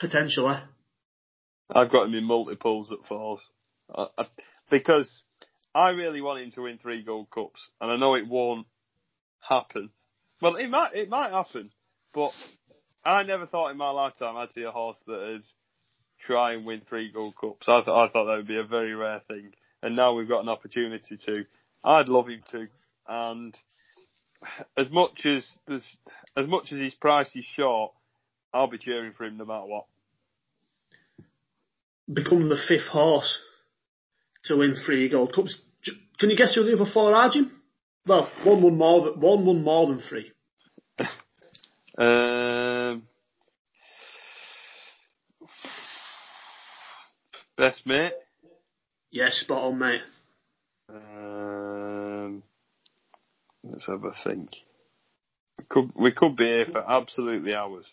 [0.00, 0.56] potentially.
[1.72, 3.40] I've got him in multiples at fours
[3.94, 4.26] I, I,
[4.70, 5.22] because
[5.74, 8.66] I really want him to win three Gold Cups, and I know it won't
[9.48, 9.90] happen.
[10.42, 11.70] Well, it might it might happen,
[12.12, 12.32] but
[13.04, 15.44] I never thought in my lifetime I'd see a horse that would
[16.26, 17.68] try and win three Gold Cups.
[17.68, 20.42] I thought I thought that would be a very rare thing, and now we've got
[20.42, 21.44] an opportunity to.
[21.84, 22.66] I'd love him to,
[23.08, 23.56] and
[24.76, 27.92] as much as as much as his price is short,
[28.52, 29.86] I'll be cheering for him no matter what.
[32.12, 33.40] Become the fifth horse
[34.44, 35.60] to win three Gold Cups.
[36.18, 37.60] Can you guess who the other four are, Jim?
[38.06, 40.32] Well, one won more than, one won more than three.
[41.98, 43.02] Um,
[47.58, 48.12] best mate.
[49.10, 50.00] Yes, spot on, mate.
[50.88, 52.42] Um,
[53.64, 54.50] let's have a think.
[55.58, 57.84] We could we could be here for absolutely hours.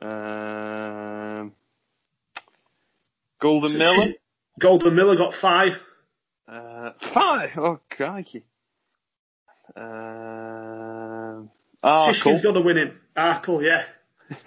[0.00, 1.52] Um,
[3.40, 4.14] Golden Miller.
[4.60, 5.72] Golden Miller got five.
[6.48, 7.50] Uh, five.
[7.56, 8.44] Oh crikey.
[9.76, 11.50] Um,
[11.84, 13.00] Shishkin's got to win him.
[13.16, 13.84] Arkle, yeah.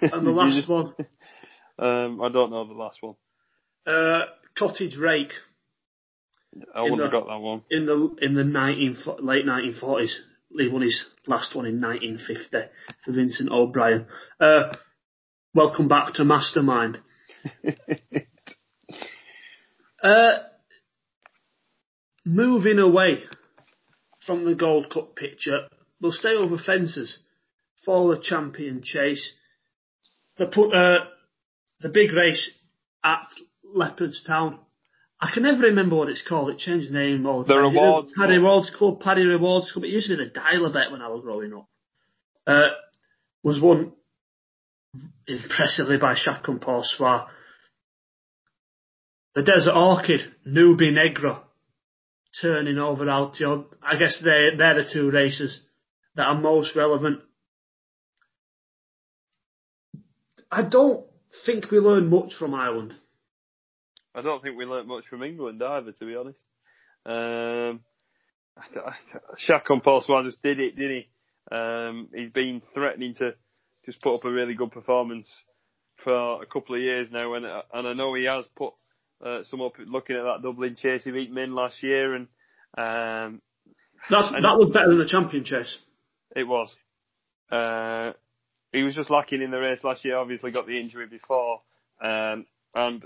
[0.12, 0.94] And the last just- one,
[1.78, 3.14] Um, I don't know the last one.
[3.86, 4.24] uh,
[4.58, 5.32] Cottage Rake
[6.74, 7.62] I wouldn't have got that one.
[7.70, 10.12] in the in the 19, late 1940s.
[10.58, 12.70] He won his last one in 1950
[13.04, 14.06] for Vincent O'Brien.
[14.40, 14.72] Uh,
[15.56, 17.00] welcome back to Mastermind.
[20.02, 20.38] Uh,
[22.24, 23.16] moving away
[24.24, 25.66] from the Gold Cup picture,
[26.00, 27.18] we'll stay over fences
[27.84, 29.32] for the champion chase.
[30.36, 31.06] Put uh,
[31.80, 32.52] the big race
[33.02, 33.26] at
[33.74, 34.60] Leopardstown.
[35.18, 36.50] I can never remember what it's called.
[36.50, 37.72] It changed name all the, The time.
[37.72, 38.34] Rewards Paddy.
[38.34, 39.86] Rewards Club, Paddy Rewards Club.
[39.86, 41.68] It used to be the Dial-a-Bet when I was growing up.
[42.46, 42.68] Uh,
[43.42, 43.92] was won
[45.26, 47.24] impressively by Chacun Pour Soi.
[49.34, 51.42] The Desert Orchid, Nube Negra,
[52.40, 53.66] turning over Altior.
[53.82, 55.60] I guess they they're the two races
[56.14, 57.20] that are most relevant.
[60.50, 61.04] I don't
[61.44, 62.94] think we learned much from Ireland.
[64.14, 66.40] I don't think we learnt much from England either, to be honest.
[67.04, 67.80] Um,
[69.46, 71.08] Chacun Pour Soi just did it, didn't he?
[71.54, 73.34] Um, he's been threatening to
[73.86, 75.28] just put up a really good performance
[76.04, 78.74] for a couple of years now, and and I know he has put
[79.24, 82.26] uh, some up looking at that Dublin chase he beat Min last year, and
[82.76, 83.40] um,
[84.10, 85.78] That's, And- that was better than the champion chase.
[86.34, 86.76] it was.
[87.50, 88.12] Uh,
[88.72, 90.16] he was just lacking in the race last year.
[90.18, 91.62] Obviously, got the injury before,
[92.02, 92.44] um,
[92.74, 93.04] and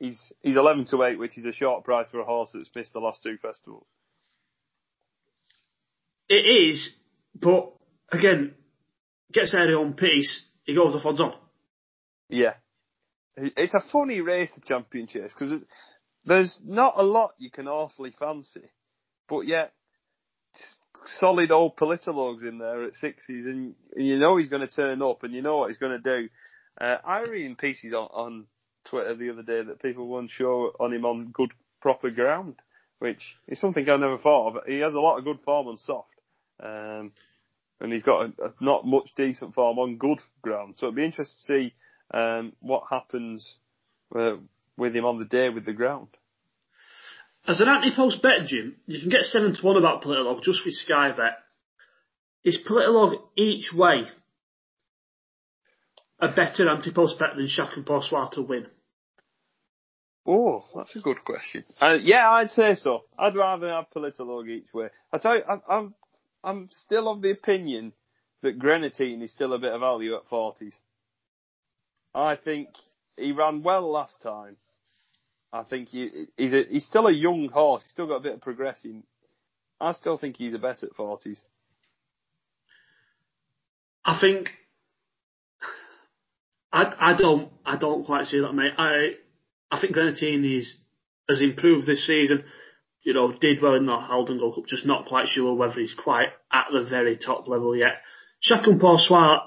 [0.00, 2.92] he's he's eleven to eight, which is a short price for a horse that's missed
[2.94, 3.86] the last two festivals.
[6.28, 6.94] It is,
[7.34, 7.72] but
[8.10, 8.54] again,
[9.32, 10.44] gets their own piece.
[10.64, 11.34] He goes off on.
[12.28, 12.54] Yeah,
[13.36, 15.62] it's a funny race, the champion chase, because
[16.24, 18.70] there's not a lot you can awfully fancy,
[19.28, 19.72] but yet
[21.18, 25.22] solid old Politologue's in there at sixties, and you know he's going to turn up,
[25.22, 26.28] and you know what he's going to do.
[26.80, 28.46] Uh, I read pieces on, on
[28.84, 32.56] Twitter the other day that people weren't sure on him on good proper ground,
[32.98, 34.64] which is something I never thought of.
[34.66, 36.08] He has a lot of good form on soft.
[36.62, 37.12] Um,
[37.80, 40.74] and he's got a, a not much decent form on good ground.
[40.78, 41.74] So it'd be interesting to see
[42.12, 43.58] um, what happens
[44.14, 44.36] uh,
[44.76, 46.08] with him on the day with the ground.
[47.46, 50.74] As an anti-post bet, Jim, you can get 7 to 1 about Politologue just with
[50.74, 51.38] Sky Bet.
[52.44, 54.04] Is Politologue each way
[56.20, 58.66] a better anti-post bet than Chacun Pour Soi to win?
[60.26, 61.64] Oh, that's a good question.
[61.80, 63.04] Uh, yeah, I'd say so.
[63.18, 64.88] I'd rather have Politologue each way.
[65.10, 65.94] I tell you, I'm, I'm,
[66.44, 67.92] I'm still of the opinion
[68.42, 70.74] that Greaneteen is still a bit of value at 40s.
[72.14, 72.68] I think
[73.16, 74.56] he ran well last time.
[75.52, 77.82] I think he, he's a, he's still a young horse.
[77.82, 79.02] He's still got a bit of progressing.
[79.80, 81.44] I still think he's a bet at forties.
[84.04, 84.50] I think
[86.72, 88.72] I I don't I don't quite see that, mate.
[88.76, 89.12] I
[89.70, 90.44] I think Greaneteen
[91.28, 92.44] has improved this season.
[93.08, 95.94] You know, did well in the Haldon Gold Cup, just not quite sure whether he's
[95.94, 97.94] quite at the very top level yet.
[98.42, 99.38] Chacun Pour Soi,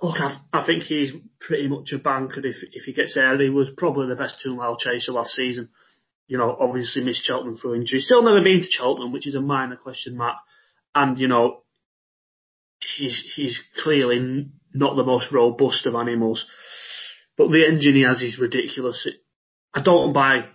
[0.00, 3.38] look, I, I think he's pretty much a bank, and if if he gets there,
[3.38, 5.68] he was probably the best two mile chaser last season.
[6.28, 8.00] You know, obviously missed Cheltenham through injury.
[8.00, 10.38] Still never been to Cheltenham, which is a minor question mark.
[10.94, 11.64] And you know,
[12.96, 16.46] he's he's clearly not the most robust of animals,
[17.36, 19.06] but the engine he has is ridiculous.
[19.74, 20.46] I don't buy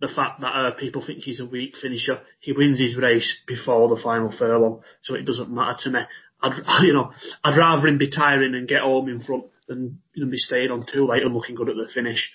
[0.00, 2.20] the fact that uh, people think he's a weak finisher.
[2.40, 6.00] He wins his race before the final furlong, so it doesn't matter to me.
[6.40, 10.38] I'd you know I'd rather him be tiring and get home in front than be
[10.38, 12.32] staying on too late and looking good at the finish.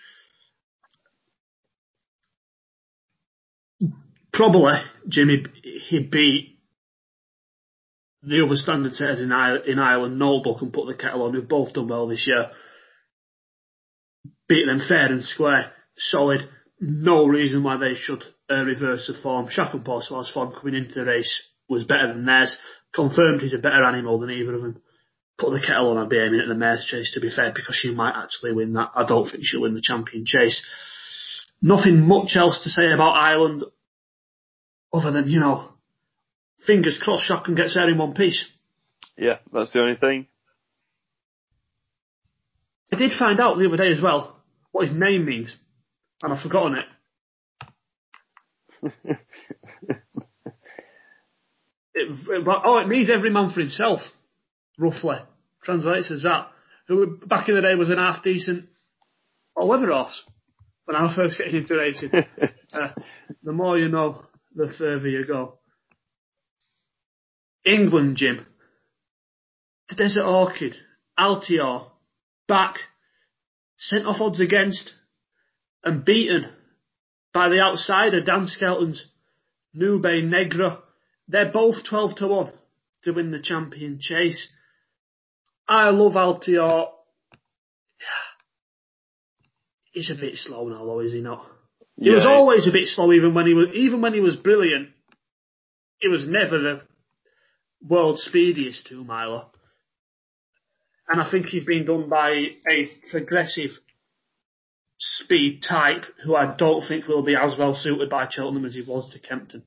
[4.31, 4.73] Probably
[5.07, 6.53] Jimmy he beat
[8.23, 11.73] the other standard setters in, in Ireland, Noble and put the kettle on, who've both
[11.73, 12.51] done well this year.
[14.47, 16.47] Beat them fair and square, solid.
[16.79, 19.47] No reason why they should uh, reverse the form.
[19.85, 22.57] Pour Soi's form coming into the race was better than theirs.
[22.93, 24.81] Confirmed he's a better animal than either of them.
[25.37, 27.75] Put the kettle on, I'd be aiming at the mare's chase to be fair, because
[27.75, 28.91] she might actually win that.
[28.95, 30.61] I don't think she'll win the champion chase.
[31.61, 33.63] Nothing much else to say about Ireland,
[34.91, 35.69] other than, you know,
[36.67, 38.45] fingers crossed Shotgun gets there in one piece.
[39.17, 40.27] Yeah, that's the only thing.
[42.91, 44.35] I did find out the other day as well
[44.71, 45.55] what his name means,
[46.23, 46.85] and I've forgotten it.
[51.93, 53.99] it, oh, it means every man for himself,
[54.79, 55.17] roughly.
[55.63, 56.47] Translates as that.
[56.87, 58.67] Who back in the day was an half decent
[59.55, 60.23] or weather horse
[60.85, 62.11] when I was first getting into racing.
[62.73, 62.93] uh,
[63.43, 64.23] the more you know,
[64.55, 65.59] the further you go.
[67.65, 68.45] England, Jim.
[69.89, 70.75] The Desert Orchid,
[71.17, 71.87] Altior,
[72.47, 72.75] back,
[73.77, 74.93] sent off odds against,
[75.83, 76.45] and beaten
[77.33, 79.07] by the outsider Dan Skelton's
[79.73, 80.79] Nube Negra.
[81.27, 82.53] They're both 12 to 1
[83.03, 84.47] to win the champion chase.
[85.67, 86.87] I love Altior.
[89.91, 91.45] He's a bit slow now though, is he not?
[91.97, 92.15] He yeah.
[92.15, 94.89] was always a bit slow even when he was, even when he was brilliant.
[95.99, 96.81] He was never the
[97.87, 99.45] world's speediest two miler.
[101.07, 103.71] And I think he's been done by a progressive
[105.03, 108.81] speed type who I don't think will be as well suited by Cheltenham as he
[108.81, 109.63] was to Kempton.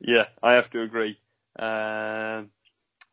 [0.00, 1.18] Yeah, I have to agree.
[1.58, 2.50] Um,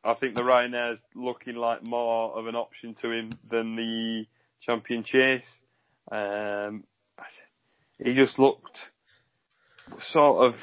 [0.03, 4.25] I think the Ryanair's looking like more of an option to him than the
[4.61, 5.59] Champion Chase.
[6.09, 6.85] Um,
[7.99, 8.77] he just looked
[10.11, 10.55] sort of,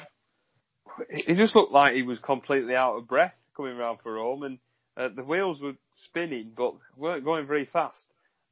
[1.11, 4.59] he just looked like he was completely out of breath coming round for home, and
[4.97, 5.75] uh, the wheels were
[6.07, 8.07] spinning, but weren't going very fast.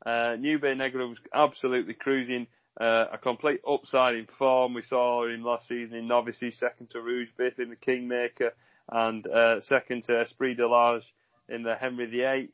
[0.04, 2.46] Uh, Nube Negra was absolutely cruising,
[2.80, 4.74] uh, a complete upside in form.
[4.74, 8.52] We saw him last season in Novices, second to Rouge Vif in the Kingmaker,
[8.88, 11.14] and uh, second to Esprit du Large
[11.48, 12.48] in the Henry VIII.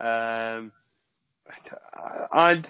[0.00, 0.72] Um,
[2.32, 2.62] I,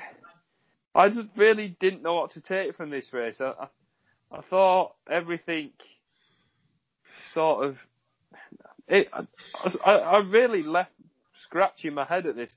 [0.94, 3.40] I just really didn't know what to take from this race.
[3.40, 3.68] I, I,
[4.30, 5.70] I thought everything
[7.32, 7.78] sort of
[8.88, 9.08] it,
[9.84, 10.92] I, I really left
[11.44, 12.54] scratching my head at this.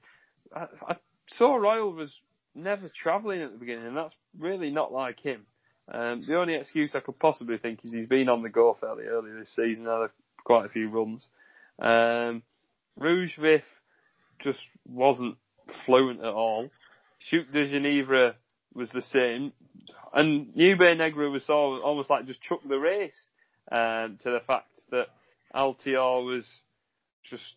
[0.54, 0.96] I, I
[1.28, 2.14] Sceau Royal was
[2.56, 5.46] never travelling at the beginning, and that's really not like him.
[5.90, 9.06] Um, the only excuse I could possibly think is he's been on the go fairly
[9.06, 10.10] early this season, had
[10.44, 11.28] quite a few runs.
[11.80, 12.44] Um,
[12.98, 13.64] Rouge Vif
[14.40, 15.38] just wasn't
[15.86, 16.70] fluent at all.
[17.30, 18.34] Duc des Genievres
[18.74, 19.54] was the same,
[20.14, 23.28] and Nube Negra was almost like just chucked the race
[23.72, 25.08] um, to the fact that
[25.54, 26.46] Altior was
[27.30, 27.56] just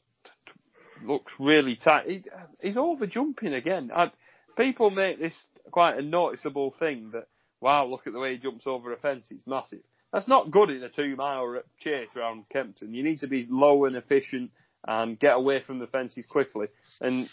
[1.05, 2.07] looks really tight.
[2.07, 2.23] He,
[2.61, 3.91] he's over jumping again.
[3.95, 4.11] I,
[4.57, 7.27] people make this quite a noticeable thing that
[7.61, 9.29] wow, look at the way he jumps over a fence.
[9.31, 9.81] It's massive.
[10.13, 12.95] That's not good in a two mile chase around Kempton.
[12.95, 14.51] You need to be low and efficient
[14.87, 16.69] and get away from the fences quickly.
[17.01, 17.29] And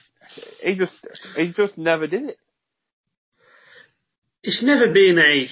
[0.62, 0.94] he just
[1.36, 2.38] he just never did it.
[4.44, 5.48] It's never been a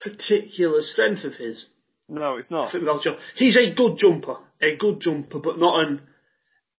[0.00, 1.66] particular strength of his.
[2.12, 2.70] No, it's not.
[3.36, 6.02] He's a good jumper, a good jumper, but not an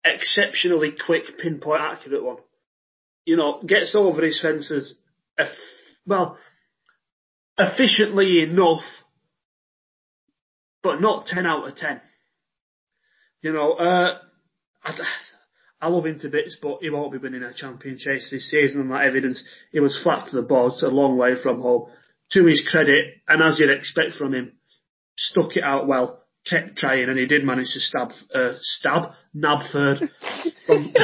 [0.04, 2.36] exceptionally quick, pinpoint accurate one.
[3.24, 4.94] You know, gets over his fences,
[6.06, 6.36] well,
[7.56, 8.82] efficiently enough,
[10.82, 12.02] but not 10 out of 10.
[13.40, 14.18] You know, uh,
[14.84, 14.98] I,
[15.80, 18.82] I love him to bits, but he won't be winning a champion chase this season
[18.82, 19.42] on that evidence.
[19.70, 21.88] He was flat to the board, a long way from home.
[22.32, 24.52] To his credit, and as you'd expect from him,
[25.16, 29.60] stuck it out well, kept trying, and he did manage to stab, uh, stab, nab
[29.72, 29.98] third
[30.66, 30.94] from,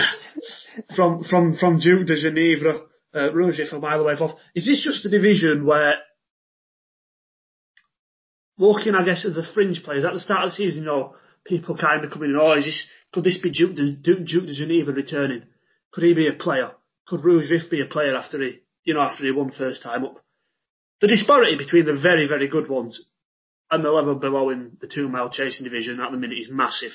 [0.96, 2.80] from, from, from Duc des Genievres,
[3.14, 4.38] uh, Rouge for mile away off.
[4.54, 5.94] Is this just a division where
[8.58, 11.14] looking, I guess, at the fringe players at the start of the season, you know,
[11.44, 14.54] people kind of coming in, oh, is this, could this be Duke, Duke, Duc des
[14.54, 15.44] Genievres returning?
[15.92, 16.72] Could he be a player?
[17.06, 20.04] Could Rouge Vif be a player after he, you know, after he won first time
[20.04, 20.22] up?
[21.00, 23.02] The disparity between the very, very good ones
[23.70, 26.92] and the level below in the two mile chasing division at the minute is massive.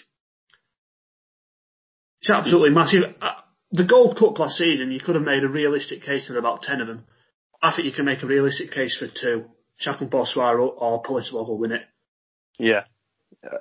[2.22, 3.04] It's absolutely massive.
[3.22, 3.34] Uh,
[3.72, 6.82] the Gold Cup last season, you could have made a realistic case for about 10
[6.82, 7.06] of them.
[7.62, 9.46] I think you can make a realistic case for two.
[9.80, 11.82] Chacun pour soi or Politologue will win it.
[12.58, 12.84] Yeah.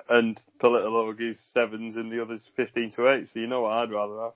[0.09, 3.91] And Politologue is sevens and the others 15 to 8, so you know what I'd
[3.91, 4.33] rather have.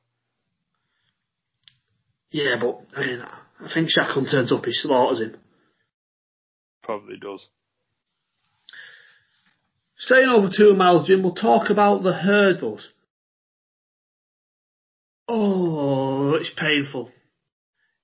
[2.30, 3.22] Yeah, but I mean,
[3.60, 5.38] I think Chacun turns up, he slaughters him.
[6.84, 7.46] Probably does.
[9.98, 12.94] Staying over two miles, Jim, we'll talk about the hurdles.
[15.28, 17.12] Oh, it's painful.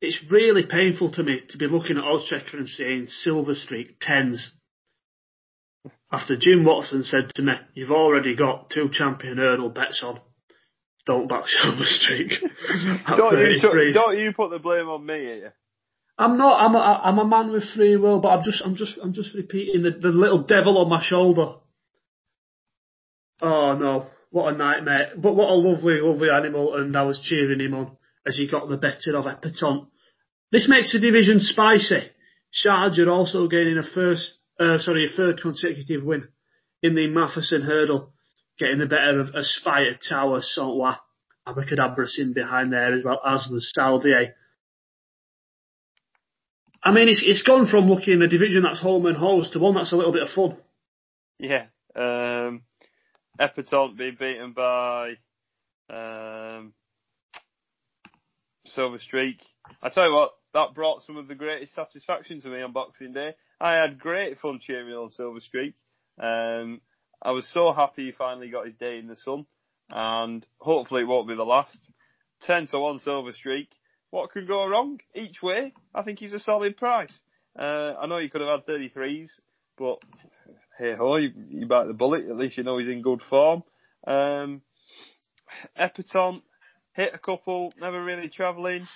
[0.01, 4.51] It's really painful to me to be looking at Oddschecker and seeing Silver Streak tens.
[6.12, 10.19] After Jim Watson said to me, you've already got two champion hurdle bets on.
[11.06, 12.32] Don't back Silver Streak.
[13.08, 15.53] don't, you, don't you put the blame on me here.
[16.17, 16.60] I'm not.
[16.60, 19.34] I'm a, I'm a man with free will, but I'm just I'm just I'm just
[19.34, 21.56] repeating the, the little devil on my shoulder.
[23.43, 25.12] Oh no, what a nightmare!
[25.17, 28.69] But what a lovely, lovely animal, and I was cheering him on as he got
[28.69, 29.88] the better of Epatante.
[30.49, 32.10] This makes the division spicy.
[32.53, 36.29] Sharjah also gaining a first, uh, sorry, a third consecutive win
[36.82, 38.13] in the Matheson hurdle,
[38.58, 40.93] getting the better of Aspire Tower, Saint Roi,
[41.45, 44.34] Abracadabra in behind there as well as the Saldier.
[46.82, 49.73] I mean, it's, it's gone from looking a division that's home and hose to one
[49.73, 50.58] that's a little bit of fun.
[51.39, 51.65] Yeah.
[51.95, 52.62] Um,
[53.43, 55.13] Epatante being beaten by
[55.89, 56.73] um,
[58.67, 59.41] Silver Streak.
[59.82, 63.12] I tell you what, that brought some of the greatest satisfaction to me on Boxing
[63.12, 63.34] Day.
[63.60, 65.75] I had great fun cheering on Silver Streak.
[66.17, 66.79] Um,
[67.21, 69.45] I was so happy he finally got his day in the sun,
[69.89, 71.79] and hopefully it won't be the last.
[72.43, 73.69] 10 to 1 Silver Streak.
[74.10, 74.99] What could go wrong?
[75.15, 77.13] Each way, I think he's a solid price.
[77.58, 79.29] Uh, I know you could have had 33s,
[79.77, 79.99] but
[80.77, 82.29] hey ho, you, you bite the bullet.
[82.29, 83.63] At least you know he's in good form.
[84.05, 84.62] Um,
[85.79, 86.41] Epatante
[86.93, 88.88] hit a couple, never really travelling.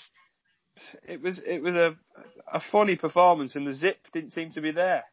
[1.08, 1.96] It was it was a
[2.52, 5.04] a funny performance, and the zip didn't seem to be there.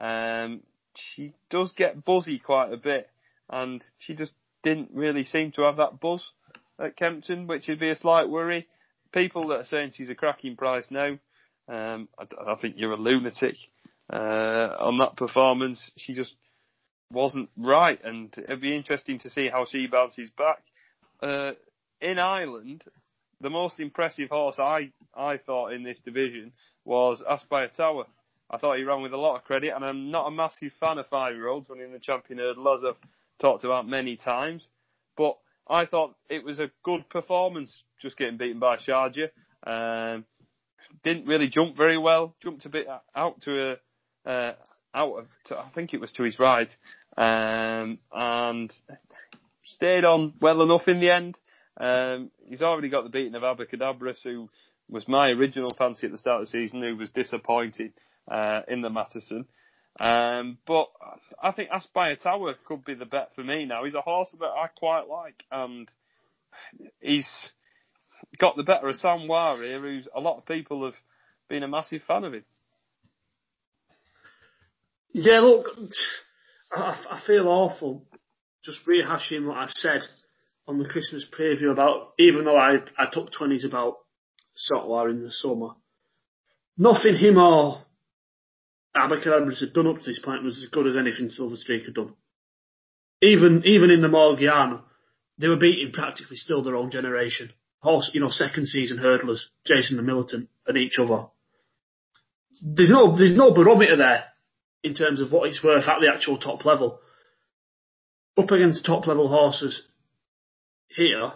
[0.00, 0.62] Um,
[0.94, 3.08] she does get buzzy quite a bit,
[3.48, 4.32] and she just
[4.62, 6.24] didn't really seem to have that buzz
[6.78, 8.66] at Kempton, which would be a slight worry.
[9.12, 11.18] People that are saying she's a cracking price now,
[11.68, 13.56] um, I, I think you're a lunatic
[14.16, 15.90] on that performance.
[15.96, 16.34] She just
[17.10, 20.62] wasn't right, and it'd be interesting to see how she bounces back.
[21.22, 21.52] Uh,
[22.00, 22.82] in Ireland,
[23.40, 26.52] the most impressive horse I, I thought in this division
[26.84, 28.06] was Aspire Tower.
[28.50, 30.98] I thought he ran with a lot of credit, and I'm not a massive fan
[30.98, 32.96] of five-year-olds running the champion hurdle, as I've
[33.40, 34.62] talked about many times.
[35.16, 39.28] But I thought it was a good performance, just getting beaten by Sharjah.
[39.64, 40.24] Um,
[41.02, 42.34] didn't really jump very well.
[42.42, 43.76] Jumped a bit out to a
[44.26, 44.52] uh,
[44.94, 46.70] out of, to, I think it was to his right,
[47.16, 48.72] um, and
[49.64, 51.36] stayed on well enough in the end.
[51.78, 54.48] Um, he's already got the beating of Abracadabra, who
[54.88, 57.92] was my original fancy at the start of the season, who was disappointed
[58.30, 59.46] uh, in the Matheson.
[59.98, 60.88] Um, but
[61.42, 63.84] I think Aspire Tower could be the bet for me now.
[63.84, 65.90] He's a horse that I quite like, and
[67.00, 67.28] he's
[68.38, 70.94] got the better of Saint Roi here, who's a lot of people have
[71.48, 72.44] been a massive fan of him.
[75.12, 75.66] Yeah, look,
[76.72, 78.06] I, I feel awful
[78.64, 80.02] just rehashing what I said
[80.66, 83.96] on the Christmas preview about, even though I, I took 20s about
[84.54, 85.70] Saint Roi in the summer,
[86.78, 87.82] nothing him or
[88.96, 91.94] Abacadabras had done up to this point was as good as anything Silver Streak had
[91.94, 92.14] done.
[93.20, 94.82] Even, even in the Morgiana,
[95.38, 97.50] they were beating practically still their own generation.
[97.80, 101.26] Horse, you know, second season hurdlers, Jason the Militant and each other.
[102.62, 104.24] There's no, there's no barometer there
[104.82, 107.00] in terms of what it's worth at the actual top level.
[108.36, 109.86] Up against top level horses
[110.88, 111.30] here,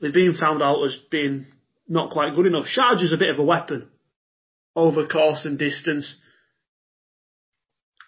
[0.00, 1.46] they've been found out as being
[1.88, 2.66] not quite good enough.
[2.66, 3.88] Sharjah is a bit of a weapon
[4.76, 6.18] over course and distance.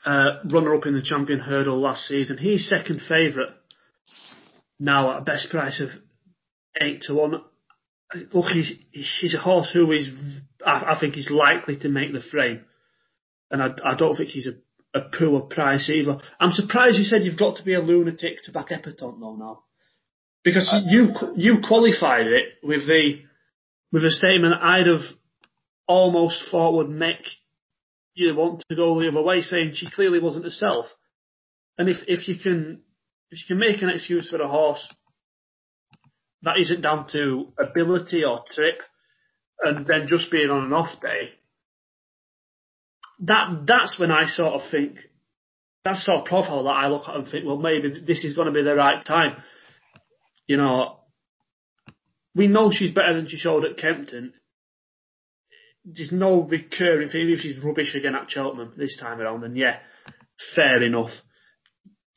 [0.05, 2.37] Uh, runner up in the champion hurdle last season.
[2.37, 3.53] He's second favourite
[4.79, 5.91] now at a best price of
[6.81, 7.41] eight to one.
[8.33, 10.11] Look, he's he's a horse who is
[10.64, 12.64] I, I think is likely to make the frame
[13.53, 14.55] and I, I don't think he's a
[14.94, 16.18] a poor price either.
[16.38, 19.62] I'm surprised you said you've got to be a lunatic to back Epatante though now,
[20.44, 23.22] because uh, you you qualified it with the
[23.90, 25.03] with a statement I'd have
[25.86, 27.24] almost thought would make
[28.14, 30.86] you want to go the other way, saying she clearly wasn't herself.
[31.78, 32.82] And if if you can
[33.30, 34.92] if you can make an excuse for a horse
[36.42, 38.80] that isn't down to ability or trip,
[39.61, 41.30] and then just being on an off day,
[43.21, 44.97] that that's when I sort of think
[45.85, 48.47] that's sort of profile that I look at and think, well, maybe this is going
[48.47, 49.37] to be the right time.
[50.47, 50.99] You know,
[52.35, 54.33] we know she's better than she showed at Kempton.
[55.85, 57.29] There's no recurring thing.
[57.29, 59.81] If she's rubbish again at Cheltenham this time around, then yeah,
[60.55, 61.11] fair enough.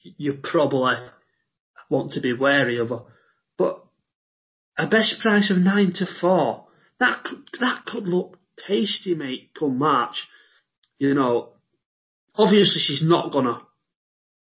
[0.01, 0.95] You probably
[1.89, 3.01] want to be wary of her.
[3.57, 3.83] But
[4.77, 6.67] a best price of nine to four,
[6.99, 7.25] that
[7.59, 8.37] that could look
[8.67, 10.27] tasty, mate, come March.
[10.97, 11.49] You know,
[12.35, 13.61] obviously she's not gonna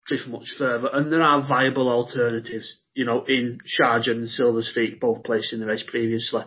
[0.07, 2.79] drift much further, and there are viable alternatives.
[2.95, 6.43] You know, in Sharjah and Silver Streak, both placed in the race previously.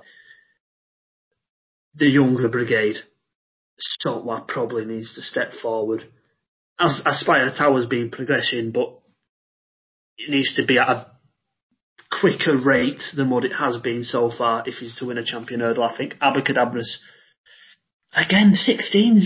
[1.95, 2.97] The younger brigade,
[3.77, 6.03] Saint Roi probably needs to step forward.
[6.77, 8.99] As Aspire Tower's been progressing, but
[10.17, 11.11] it needs to be at a
[12.19, 15.61] quicker rate than what it has been so far if he's to win a champion
[15.61, 15.83] hurdle.
[15.83, 16.97] I think Abacadabras,
[18.15, 19.25] again, 16s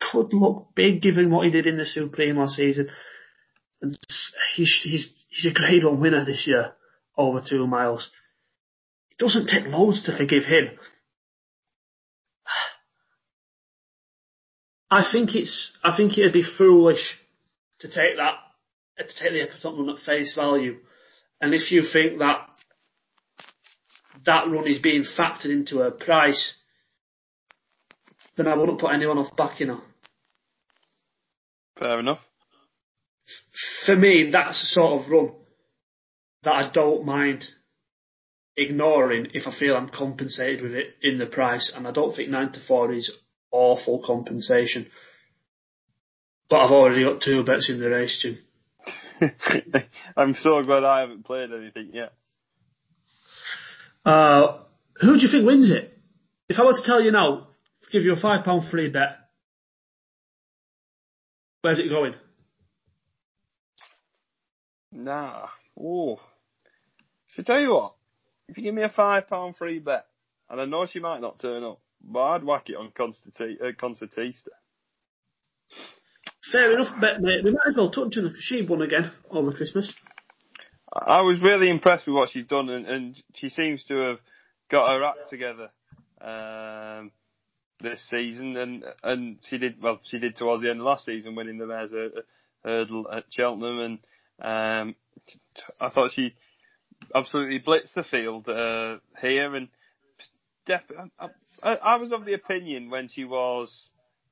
[0.00, 2.88] could look big given what he did in the Supreme last season.
[3.80, 3.98] And
[4.54, 6.72] he's, he's, he's a grade one winner this year,
[7.16, 8.10] over two miles.
[9.10, 10.70] It doesn't take loads to forgive him.
[14.90, 17.18] I think it's, I think it'd be foolish
[17.80, 18.36] to take that,
[18.98, 20.76] to take the Epatante run at face value
[21.42, 22.46] and if you think that
[24.24, 26.54] that run is being factored into a price,
[28.46, 29.80] then I wouldn't put anyone off back, backing her.
[31.78, 32.20] Fair enough.
[33.86, 35.32] For me, that's the sort of run
[36.44, 37.44] that I don't mind
[38.56, 42.30] ignoring if I feel I'm compensated with it in the price, and I don't think
[42.30, 43.12] 9 to 4 is
[43.50, 44.88] awful compensation.
[46.48, 48.38] But I've already got two bets in the race, Jim.
[50.16, 52.12] I'm so glad I haven't played anything yet.
[54.04, 54.58] Uh,
[55.00, 55.96] who do you think wins it?
[56.48, 57.48] If I were to tell you now,
[57.92, 59.18] give you a five pound free bet,
[61.60, 62.14] where's it going?
[64.90, 65.46] Nah.
[65.78, 66.20] Oh.
[67.34, 67.92] Should I tell you what?
[68.48, 70.06] If you give me a five pound free bet,
[70.50, 73.60] and I know she might not turn up, but I'd whack it on Concertista.
[73.60, 74.48] Uh, Concertista.
[76.50, 79.12] Fair enough, but mate, we might as well touch on her because she won again
[79.30, 79.92] over Christmas.
[80.92, 84.18] I was really impressed with what she's done, and, and she seems to have
[84.70, 85.70] got her act together
[86.20, 87.10] um,
[87.82, 90.00] this season, and and she did well.
[90.04, 91.92] She did towards the end of last season, winning the mares
[92.64, 93.98] hurdle at Cheltenham, and
[94.40, 94.94] um,
[95.80, 96.34] I thought she
[97.14, 99.68] absolutely blitzed the field uh, here, and
[100.66, 100.82] def-
[101.18, 101.28] I,
[101.62, 103.72] I, I was of the opinion when she was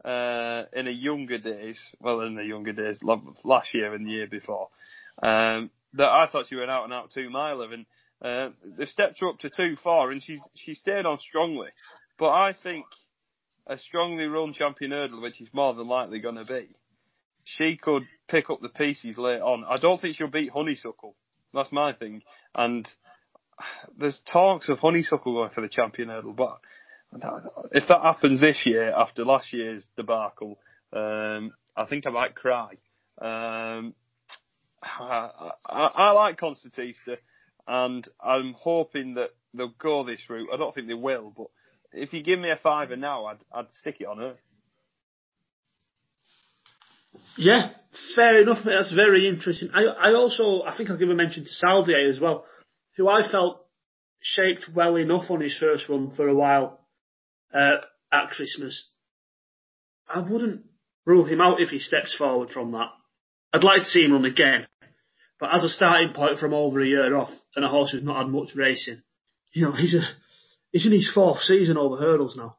[0.04, 3.00] uh, in the younger days, well, in the younger days,
[3.44, 4.68] last year and the year before,
[5.22, 7.86] um, that I thought she went out and out two miler, and
[8.22, 11.68] uh, they've stepped her up to two four, and she's she stayed on strongly.
[12.18, 12.84] But I think
[13.70, 16.68] a strongly run champion hurdle, which is more than likely going to be,
[17.44, 19.64] she could pick up the pieces later on.
[19.64, 21.14] I don't think she'll beat Honeysuckle.
[21.54, 22.22] That's my thing.
[22.54, 22.88] And
[23.96, 26.58] there's talks of Honeysuckle going for the champion hurdle, but
[27.72, 30.58] if that happens this year after last year's debacle,
[30.92, 32.72] um, I think I might cry.
[33.20, 33.94] Um,
[34.82, 35.30] I,
[35.68, 37.18] I, I, like Concertista,
[37.66, 40.48] and I'm hoping that they'll go this route.
[40.52, 41.48] I don't think they will, but
[41.92, 44.34] if you give me a fiver now, I'd, I'd stick it on her.
[47.36, 47.70] Yeah,
[48.14, 48.58] fair enough.
[48.64, 49.70] That's very interesting.
[49.74, 52.44] I, I also, I think I'll give a mention to Saldier as well,
[52.96, 53.64] who I felt
[54.20, 56.80] shaped well enough on his first run for a while
[57.54, 57.78] uh,
[58.12, 58.88] at Christmas.
[60.08, 60.64] I wouldn't
[61.06, 62.88] rule him out if he steps forward from that.
[63.52, 64.66] I'd like to see him run again,
[65.40, 68.18] but as a starting point from over a year off and a horse who's not
[68.18, 69.02] had much racing,
[69.52, 70.02] you know, he's a
[70.72, 72.56] he's in his fourth season over hurdles now,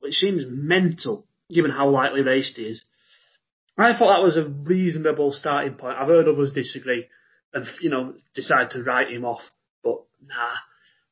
[0.00, 2.82] which seems mental given how lightly raced he is.
[3.76, 5.96] I thought that was a reasonable starting point.
[5.98, 7.08] I've heard others disagree
[7.52, 9.42] and you know decide to write him off,
[9.82, 10.54] but nah,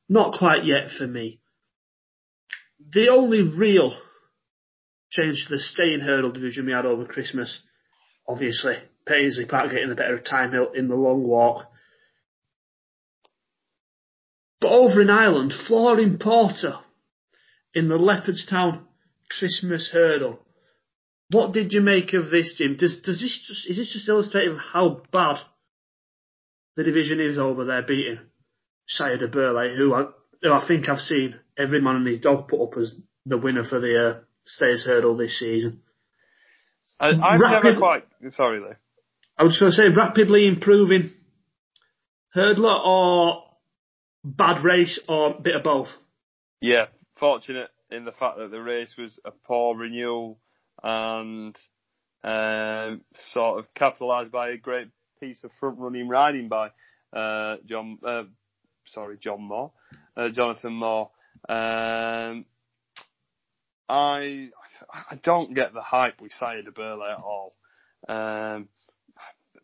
[0.08, 1.40] not quite yet for me.
[2.92, 3.96] The only real
[5.10, 7.62] change to the staying hurdle division we had over Christmas,
[8.28, 8.76] obviously,
[9.06, 11.66] Paisley Park getting a better time out in the long walk.
[14.62, 16.74] But over in Ireland, Flooring Porter
[17.74, 18.84] in the Leopardstown
[19.28, 20.38] Christmas hurdle
[21.32, 22.76] what did you make of this, Jim?
[22.78, 25.38] Does does this just is this just illustrative of how bad
[26.76, 28.18] the division is over there, beating
[28.98, 30.04] Du Berlais, who I
[30.42, 32.94] who I think I've seen every man and his dog put up as
[33.24, 35.80] the winner for the uh, Stayers Hurdle this season.
[37.00, 38.04] I, I've Rapid- never quite.
[38.30, 38.74] Sorry, Lee.
[39.38, 41.12] I was going to say rapidly improving
[42.36, 43.44] hurdler or
[44.24, 45.88] bad race or bit of both.
[46.60, 46.86] Yeah,
[47.18, 50.38] fortunate in the fact that the race was a poor renewal
[50.82, 51.56] and
[52.24, 53.02] um,
[53.32, 54.88] sort of capitalised by a great
[55.20, 56.68] piece of front running riding by
[57.12, 57.98] uh, John.
[58.04, 58.24] Uh,
[58.86, 59.72] sorry, John Moore,
[60.16, 61.10] uh, Jonathan Moore.
[61.48, 62.44] Um,
[63.88, 64.48] I
[64.92, 67.54] I don't get the hype with Sire Du Berlais at all.
[68.08, 68.68] Um,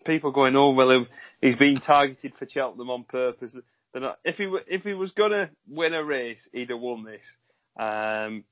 [0.05, 1.07] people going, oh well,
[1.41, 3.57] he's been targeted for Cheltenham on purpose.
[3.95, 7.24] Not, if he if he was gonna win a race, he'd have won this.
[7.78, 8.45] Um,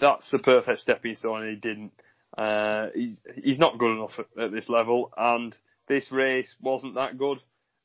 [0.00, 1.92] that's the perfect stepping stone, and he didn't.
[2.36, 5.54] Uh, he's he's not good enough at, at this level, and
[5.88, 7.38] this race wasn't that good.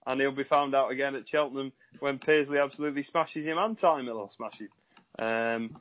[0.05, 4.05] And he'll be found out again at Cheltenham when Paisley absolutely smashes him and Thyme
[4.05, 4.69] Hill smashes.
[5.17, 5.77] Um,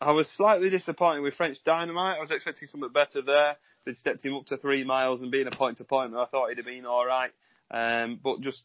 [0.00, 2.16] I was slightly disappointed with French Dynamite.
[2.16, 3.56] I was expecting something better there.
[3.84, 6.48] They'd stepped him up to three miles and being a point to point, I thought
[6.48, 7.30] he'd have been all right.
[7.70, 8.62] Um, but just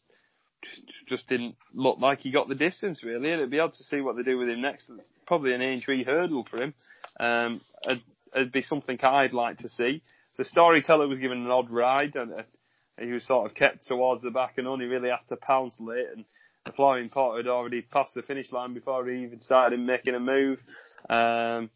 [1.08, 4.00] just didn't look like he got the distance really, and it'd be odd to see
[4.00, 4.90] what they do with him next.
[5.26, 6.74] Probably an Aintree hurdle for him.
[7.20, 8.02] Um, it'd,
[8.34, 10.02] it'd be something I'd like to see.
[10.38, 12.42] The storyteller was given an odd ride, and uh,
[12.98, 16.06] he was sort of kept towards the back and only really asked to pounce late.
[16.14, 16.24] And
[16.64, 20.20] the flying pot had already passed the finish line before he even started making a
[20.20, 20.58] move.
[21.08, 21.70] Um,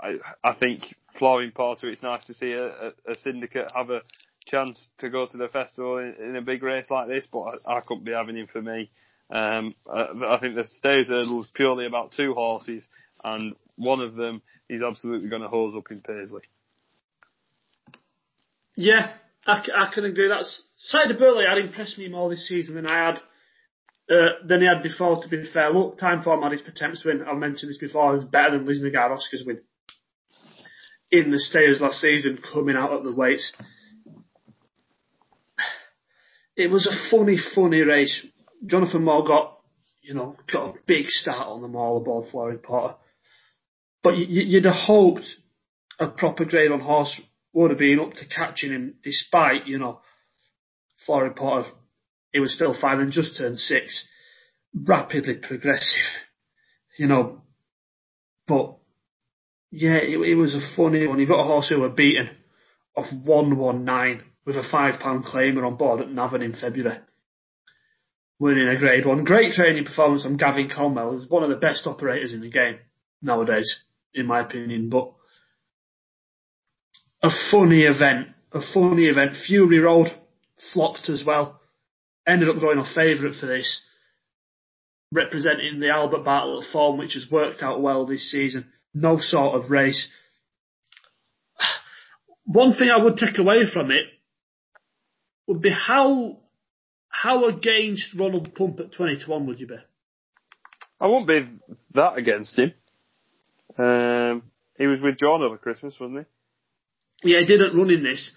[0.00, 0.82] I, I think
[1.18, 4.00] Flooring Porter, it's nice to see a, a, a syndicate have a
[4.46, 7.76] chance to go to the festival in, in a big race like this, but I,
[7.76, 8.90] I couldn't be having him for me.
[9.30, 12.86] Um, I, I think the Stays Hurdle is purely about two horses,
[13.24, 16.42] and one of them is absolutely going to hose up in Paisley.
[18.74, 19.12] Yeah,
[19.46, 20.28] I can agree.
[20.28, 23.18] That's Sire Du Berlais had impressed me more this season than I had
[24.10, 25.22] uh, than he had before.
[25.22, 27.22] To be fair, look, Timeform had his attempts win.
[27.22, 28.12] I've mentioned this before.
[28.12, 29.60] He was better than Lisnagar Oscar's win
[31.10, 33.52] in the Stayers last season, coming out at the weights.
[36.56, 38.26] It was a funny, funny race.
[38.66, 39.58] Jonathan Moore got,
[40.02, 42.96] you know, got a big start on the mall aboard Flooring Porter.
[44.02, 45.24] But you, you'd have hoped
[45.98, 47.20] a proper grade on horse
[47.52, 50.00] would have been up to catching him despite, you know,
[51.06, 51.68] Flooring Porter,
[52.32, 54.06] he was still fine and just turned six.
[54.74, 56.02] Rapidly progressive,
[56.98, 57.42] you know.
[58.46, 58.76] But,
[59.70, 61.18] yeah, it, it was a funny one.
[61.18, 62.30] You've got a horse who were beaten
[62.96, 66.98] off 119 with a five pound claimer on board at Navan in February.
[68.38, 69.24] Winning a grade one.
[69.24, 71.12] Great training performance from Gavin Cromwell.
[71.12, 72.78] who's one of the best operators in the game
[73.20, 73.84] nowadays,
[74.14, 74.88] in my opinion.
[74.88, 75.12] But
[77.22, 78.28] a funny event.
[78.52, 79.36] A funny event.
[79.46, 80.08] Fury Road
[80.72, 81.60] flopped as well.
[82.26, 83.80] Ended up going off favourite for this.
[85.12, 88.72] Representing the Albert Bartlett form, which has worked out well this season.
[88.92, 90.10] No sort of race.
[92.44, 94.06] One thing I would take away from it
[95.46, 96.38] would be how
[97.08, 99.76] how against Ronald Pump at twenty to one would you be?
[101.00, 101.48] I won't be
[101.94, 102.72] that against him.
[103.76, 104.42] Um,
[104.78, 106.26] he was with John over Christmas, wasn't
[107.22, 107.32] he?
[107.32, 108.34] Yeah, he didn't run in this.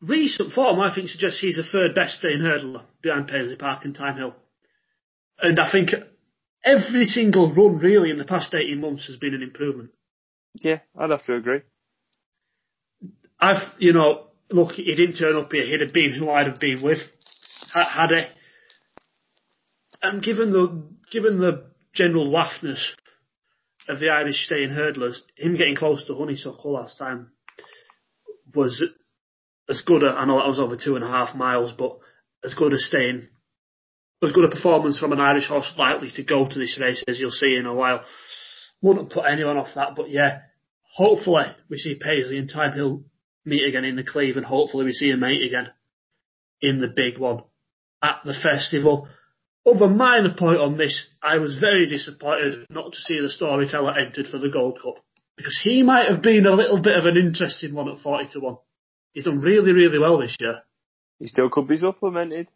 [0.00, 3.96] Recent form, I think, suggests he's the third best staying hurdler behind Paisley Park and
[3.96, 4.36] Thyme Hill.
[5.40, 5.90] And I think
[6.64, 9.90] every single run, really, in the past 18 months has been an improvement.
[10.54, 11.60] Yeah, I'd have to agree.
[13.38, 15.64] I've, you know, look, he didn't turn up here.
[15.64, 16.98] He'd have been who I'd have been with,
[17.74, 18.22] had he.
[20.02, 22.94] And given the given the general waftness
[23.88, 27.30] of the Irish staying hurdlers, him getting close to Honeysuckle last time
[28.54, 28.84] was
[29.68, 30.02] as good.
[30.02, 31.98] A, I know that was over two and a half miles, but
[32.44, 33.28] as good as staying,
[34.22, 37.18] as good a performance from an Irish horse likely to go to this race as
[37.18, 38.04] you'll see in a while.
[38.82, 40.40] Wouldn't put anyone off that, but yeah,
[40.94, 43.04] hopefully we see Paisley and Thyme Hill
[43.46, 45.68] meet again in the Cleeve, and hopefully we see him meet again
[46.60, 47.44] in the big one
[48.02, 49.08] at the festival.
[49.64, 54.26] Other minor point on this, I was very disappointed not to see the storyteller entered
[54.26, 55.02] for the Gold Cup
[55.36, 58.40] because he might have been a little bit of an interesting one at forty to
[58.40, 58.56] one.
[59.12, 60.62] He's done really, really well this year.
[61.18, 62.48] He still could be supplemented.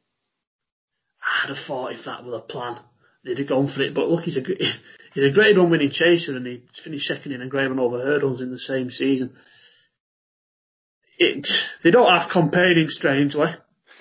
[1.23, 2.79] I'd have thought if that were the plan,
[3.25, 3.95] they'd have gone for it.
[3.95, 4.41] But look, he's a
[5.15, 8.01] he's a Grade One winning chaser, and he finished second in a Grade One over
[8.01, 9.37] hurdles in the same season.
[11.23, 11.47] It
[11.85, 13.53] they don't have comparing strangely,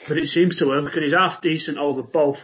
[0.08, 2.38] but it seems to work, and he's half decent over both.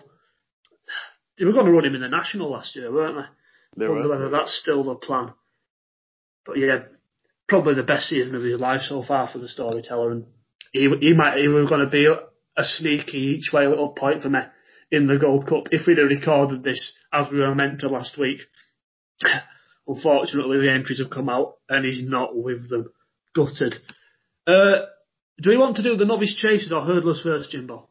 [1.39, 3.82] They were going to run him in the national last year, weren't they?
[3.86, 4.15] They Wonder were.
[4.15, 5.34] whether that's still the plan.
[6.45, 6.80] But yeah,
[7.47, 10.26] probably the best season of his life so far for the storyteller, and
[10.73, 12.15] he he might he was going to be a,
[12.57, 14.39] a sneaky each way little point for me
[14.91, 18.17] in the Gold Cup if we'd have recorded this as we were meant to last
[18.17, 18.41] week.
[19.88, 22.91] Unfortunately, the entries have come out and he's not with them.
[23.34, 23.76] Gutted.
[24.48, 24.86] Uh,
[25.41, 27.89] do we want to do the novice chasers or hurdlers first, Jimbo?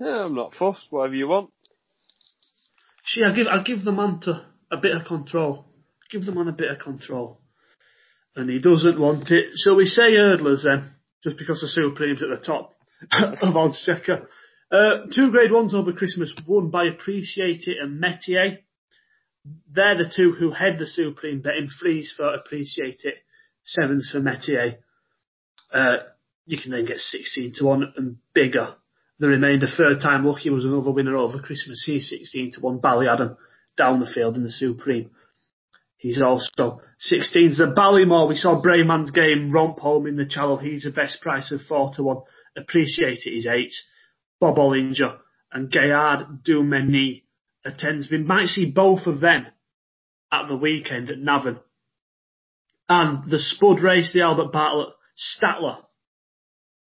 [0.00, 0.86] Yeah, I'm not fussed.
[0.90, 1.50] Whatever you want.
[3.06, 5.64] See, I give I give the man to a bit of control.
[6.10, 7.40] Give the man a bit of control,
[8.34, 9.50] and he doesn't want it.
[9.54, 10.90] So we say hurdlers then,
[11.24, 12.72] just because the Supreme's at the top
[13.12, 14.26] of Oddschecker.
[14.70, 18.58] Uh, two grade ones over Christmas, won by Appreciate It and Metier.
[19.70, 21.68] They're the two who head the Supreme betting.
[21.68, 23.18] Threes for Appreciate It,
[23.64, 24.78] sevens for Metier.
[25.72, 25.96] Uh,
[26.46, 28.76] you can then get 16 to 1 and bigger.
[29.18, 31.82] The remainder, third time lucky was another winner over Christmas.
[31.84, 32.80] He's 16 to 1.
[32.80, 33.36] Ballyadam
[33.76, 35.10] down the field in the Supreme.
[35.96, 38.28] He's also 16 The Ballymore.
[38.28, 40.56] We saw Bravemansgame romp home in the Challow.
[40.56, 42.16] He's the best price of 4 to 1.
[42.56, 43.32] Appreciate it.
[43.32, 43.72] He's 8.
[44.38, 45.18] Bob Olinger
[45.50, 47.22] and Gaillard Du Mesnil
[47.64, 48.10] attends.
[48.10, 49.46] We might see both of them
[50.30, 51.60] at the weekend at Navan.
[52.88, 55.82] And the Spud race, the Albert Bartlett, Statler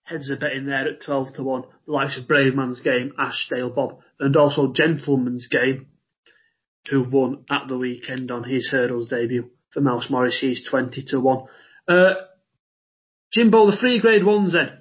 [0.03, 1.63] heads a bet in there at 12 to 1.
[1.85, 5.85] The likes of Bravemansgame, Ashdale Bob, and also Gentlemansgame,
[6.89, 10.39] who won at the weekend on his hurdles debut for Mouse Morris.
[10.39, 11.45] He's 20 to 1.
[11.87, 12.13] Uh,
[13.31, 14.79] Jimbo, the three grade ones then.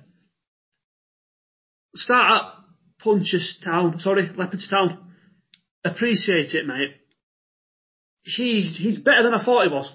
[1.94, 2.54] Start up
[3.00, 4.98] at Punchestown, sorry, Leopardstown.
[5.84, 6.94] Appreciate it, mate.
[8.22, 9.92] He's, he's better than I thought he was.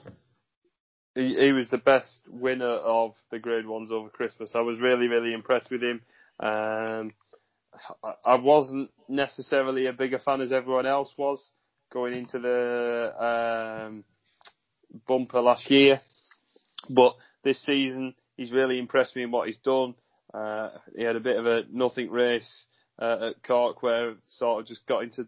[1.15, 4.53] He, he was the best winner of the grade ones over Christmas.
[4.55, 6.01] I was really, really impressed with him.
[6.39, 7.13] Um,
[8.25, 11.51] I wasn't necessarily a bigger fan as everyone else was
[11.91, 14.03] going into the um,
[15.07, 16.01] bumper last year,
[16.89, 19.95] but this season he's really impressed me in what he's done.
[20.33, 22.65] Uh, he had a bit of a nothing race
[22.99, 25.27] uh, at Cork where sort of just got into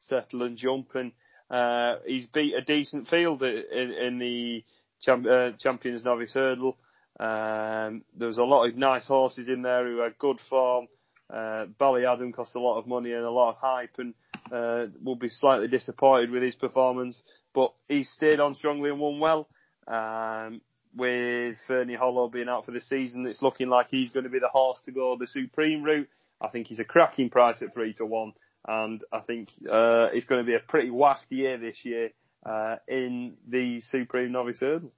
[0.00, 1.12] settle and jump, and
[1.50, 4.64] uh, he's beat a decent field in, in the
[5.00, 6.76] champ, uh, Champions Novice Hurdle.
[7.18, 10.86] Um, there was a lot of nice horses in there who had good form.
[11.28, 14.14] Uh, Ballyadam cost a lot of money and a lot of hype, and
[14.50, 17.22] uh, will be slightly disappointed with his performance.
[17.54, 19.48] But he stayed on strongly and won well.
[19.86, 20.60] Um,
[20.96, 24.40] with Fernie Hollow being out for the season, it's looking like he's going to be
[24.40, 26.08] the horse to go the Supreme route.
[26.40, 28.32] I think he's a cracking price at three to one,
[28.66, 32.10] and I think uh, it's going to be a pretty waft year this year
[32.44, 34.92] uh, in the Supreme Novice Hurdle.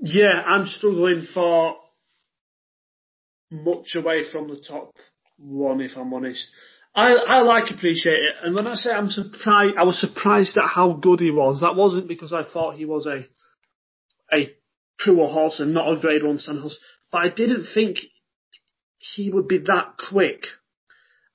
[0.00, 1.76] Yeah, I'm struggling for
[3.50, 4.94] much away from the top
[5.38, 6.46] one, if I'm honest.
[6.94, 10.68] I, I like appreciate it, and when I say I'm surprised, I was surprised at
[10.68, 11.60] how good he was.
[11.60, 13.26] That wasn't because I thought he was a
[14.34, 14.54] a
[15.02, 16.78] poor horse and not a grade one stand horse,
[17.10, 17.98] but I didn't think
[18.98, 20.44] he would be that quick.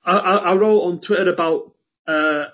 [0.04, 1.72] I, I, I wrote on Twitter about
[2.06, 2.46] uh,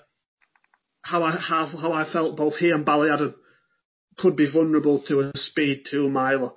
[1.01, 3.35] how I how, how I felt both he and Ballyadam
[4.17, 6.51] could be vulnerable to a speed two miler.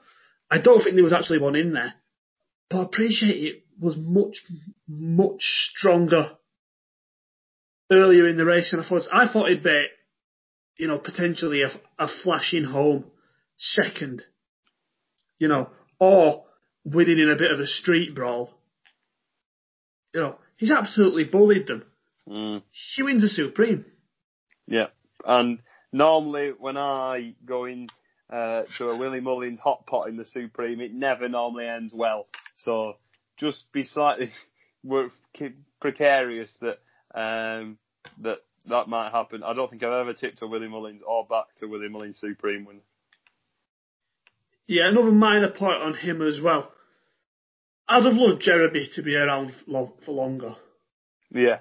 [0.51, 1.95] I don't think there was actually one in there,
[2.71, 4.45] but I appreciate it was much
[4.87, 6.37] much stronger
[7.91, 9.03] earlier in the race than I thought.
[9.13, 9.87] I thought it'd be,
[10.79, 13.05] you know, potentially a, a flashing home
[13.57, 14.23] second,
[15.39, 16.45] you know, or
[16.85, 18.51] winning in a bit of a street brawl.
[20.13, 21.85] You know, he's absolutely bullied them.
[22.29, 22.63] Mm.
[22.95, 23.85] He wins the Supreme.
[24.67, 24.87] Yeah,
[25.25, 25.59] and
[25.93, 27.89] normally when I go in
[28.31, 32.27] uh, to a Willie Mullins hot pot in the Supreme, it never normally ends well.
[32.57, 32.95] So
[33.37, 34.33] just be slightly
[35.81, 36.79] precarious that
[37.15, 37.79] um,
[38.23, 39.43] that that might happen.
[39.43, 42.65] I don't think I've ever tipped a Willie Mullins or back to Willie Mullins Supreme
[42.65, 42.81] winner.
[44.67, 46.73] Yeah, another minor point on him as well.
[47.87, 50.57] I'd have loved Jeremy to be around for longer.
[51.31, 51.61] Yeah.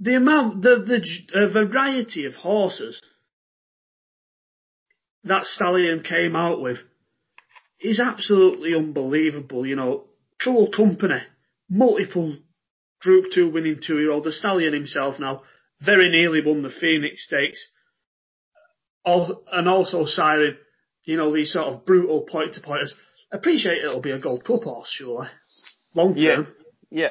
[0.00, 3.00] The amount, the the uh, variety of horses
[5.22, 6.78] that stallion came out with
[7.80, 9.66] is absolutely unbelievable.
[9.66, 10.04] You know,
[10.40, 11.20] Cruel Company,
[11.70, 12.36] multiple
[13.00, 15.42] Group Two winning two-year-old, the stallion himself now
[15.80, 17.68] very nearly won the Phoenix Stakes,
[19.04, 20.56] and also Siren.
[21.04, 22.94] You know, these sort of brutal point-to-pointers
[23.30, 25.28] appreciate it'll be a Gold Cup horse, surely.
[25.94, 26.48] Long term.
[26.90, 27.02] Yeah.
[27.02, 27.10] yeah.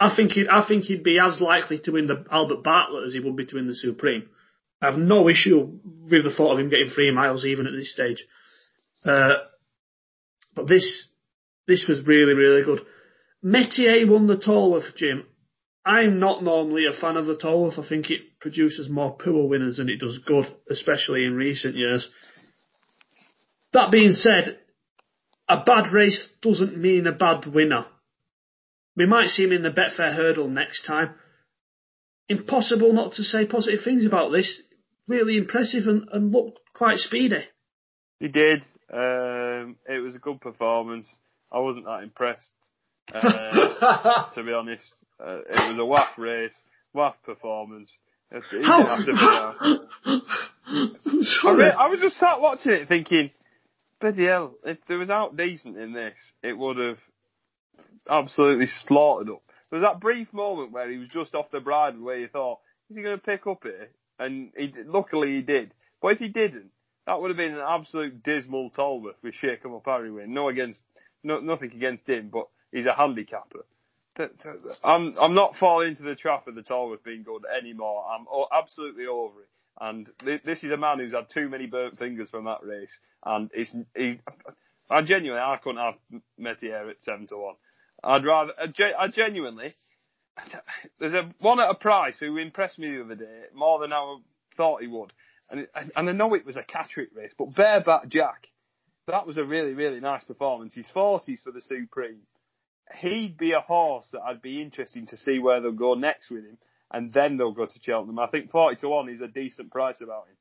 [0.00, 3.12] I think he'd, I think he'd be as likely to win the Albert Bartlett as
[3.12, 4.30] he would be to win the Supreme.
[4.80, 5.78] I have no issue
[6.10, 8.26] with the thought of him getting three miles even at this stage.
[9.04, 9.34] Uh,
[10.56, 11.08] but this,
[11.68, 12.80] this was really, really good.
[13.42, 15.26] Metier won the Tolworth, Jim.
[15.84, 17.78] I'm not normally a fan of the Tolworth.
[17.78, 22.10] I think it produces more poor winners than it does good, especially in recent years.
[23.74, 24.58] That being said,
[25.46, 27.86] a bad race doesn't mean a bad winner.
[28.96, 31.14] We might see him in the Betfair hurdle next time.
[32.28, 34.62] Impossible not to say positive things about this.
[35.08, 37.44] Really impressive and, and looked quite speedy.
[38.18, 38.62] He did.
[38.92, 41.08] Um, it was a good performance.
[41.52, 42.52] I wasn't that impressed,
[43.12, 44.84] uh, to be honest.
[45.18, 46.54] Uh, it was a whack race,
[46.92, 47.90] whack performance.
[48.30, 48.38] How?
[50.66, 53.30] I, re- I was just sat watching it thinking,
[54.00, 56.98] bloody hell, if there was out decent in this, it would have
[58.10, 59.42] absolutely slaughtered up.
[59.70, 62.58] There was that brief moment where he was just off the bridle where you thought,
[62.90, 63.90] is he going to pick up here?
[64.18, 65.72] And he, luckily he did.
[66.02, 66.70] But if he didn't,
[67.06, 70.34] that would have been an absolute dismal Tolworth with Sheikh Harry win.
[70.34, 70.82] No against,
[71.22, 73.64] no, nothing against him, but he's a handicapper.
[74.84, 78.04] I'm I'm not falling into the trap of the Tolworth being good anymore.
[78.06, 79.48] I'm absolutely over it.
[79.80, 80.08] And
[80.44, 82.98] this is a man who's had too many burnt fingers from that race.
[83.24, 84.20] And it's he,
[84.90, 85.94] I genuinely I couldn't have
[86.36, 87.54] Metier at seven to one.
[88.02, 88.66] I'd rather uh,
[88.98, 89.74] I genuinely
[91.00, 94.18] there's a one at a price who impressed me the other day more than I
[94.56, 95.12] thought he would.
[95.50, 98.48] And and I know it was a Catterick race, but Bareback Jack,
[99.06, 100.74] that was a really really nice performance.
[100.74, 102.22] He's forties for the Supreme
[102.98, 106.44] he'd be a horse that I'd be interested to see where they'll go next with
[106.44, 106.58] him,
[106.90, 108.18] and then they'll go to Cheltenham.
[108.18, 110.36] I think 40 to 1 is a decent price about him.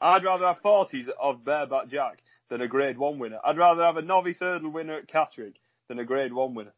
[0.00, 3.38] I'd rather have 40s of Bareback Jack than a Grade 1 winner.
[3.44, 5.54] I'd rather have a novice hurdle winner at Catterick
[5.90, 6.72] than a Grade 1 winner.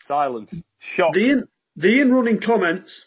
[0.00, 0.52] Silence.
[0.80, 1.14] Shock.
[1.14, 3.04] The in, the in running comments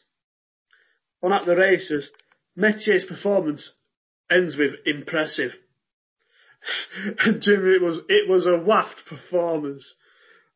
[1.22, 2.09] on at the races,
[2.55, 3.74] Metier's performance
[4.32, 5.51] ends with impressive.
[7.41, 9.93] Jimmy, it was it was a waft performance.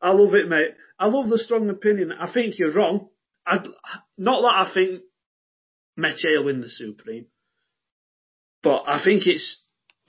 [0.00, 0.70] I love it, mate.
[0.98, 2.10] I love the strong opinion.
[2.10, 3.10] I think you're wrong.
[3.46, 3.58] I,
[4.16, 5.02] not that I think
[5.94, 7.26] Metier will win the Supreme,
[8.62, 9.62] but I think it's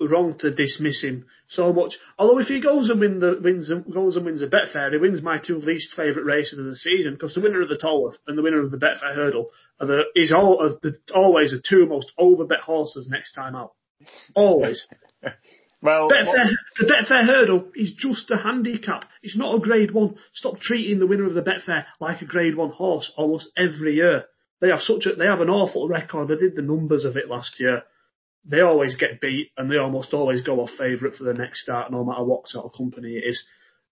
[0.09, 1.97] wrong to dismiss him so much.
[2.17, 4.97] Although if he goes and win the wins and goes and wins a Betfair, he
[4.97, 8.17] wins my two least favourite races of the season because the winner of the Tolworth
[8.27, 9.49] and the winner of the Betfair Hurdle
[9.79, 13.73] are the is all are the, always the two most overbet horses next time out.
[14.35, 14.87] Always.
[15.83, 19.05] Well, Betfair, the Betfair hurdle is just a handicap.
[19.23, 20.15] It's not a grade one.
[20.31, 24.25] Stop treating the winner of the Betfair like a grade one horse almost every year.
[24.59, 26.31] They have such a, they have an awful record.
[26.31, 27.83] I did the numbers of it last year.
[28.43, 31.91] They always get beat and they almost always go off favourite for the next start
[31.91, 33.43] no matter what sort of company it is.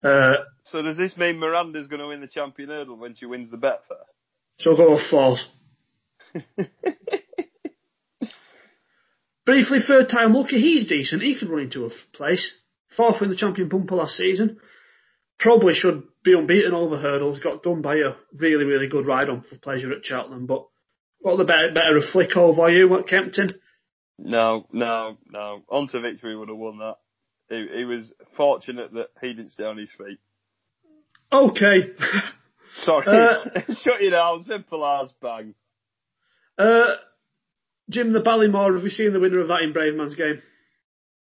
[0.04, 3.52] Uh, so does this mean Miranda's going to win the champion hurdle when she wins
[3.52, 4.06] the Betfair?
[4.58, 5.46] She'll go off false.
[9.46, 11.22] Briefly, third time lucky, he's decent.
[11.22, 12.56] He could run into a place.
[12.96, 14.58] Fourth in the champion bumper last season.
[15.40, 17.40] Probably should be unbeaten over hurdles.
[17.40, 20.46] Got done by a really, really good ride on for pleasure at Cheltenham.
[20.46, 20.66] But
[21.20, 23.60] what the better, better a flick over you at Kempton?
[24.22, 25.64] No, no, no.
[25.70, 26.96] On to victory would have won that.
[27.50, 30.20] He, he was fortunate that he didn't stay on his feet.
[31.32, 31.80] Okay.
[32.82, 33.06] Sorry.
[33.08, 34.44] Uh, Shut you down.
[34.44, 35.56] Simple as bang.
[36.58, 36.96] Uh,
[37.90, 40.42] Jim, the Ballymore, have we seen the winner of that in Bravemansgame?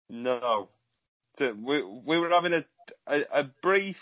[0.10, 0.70] No.
[1.40, 2.66] We, we were having a,
[3.08, 3.98] a, a brief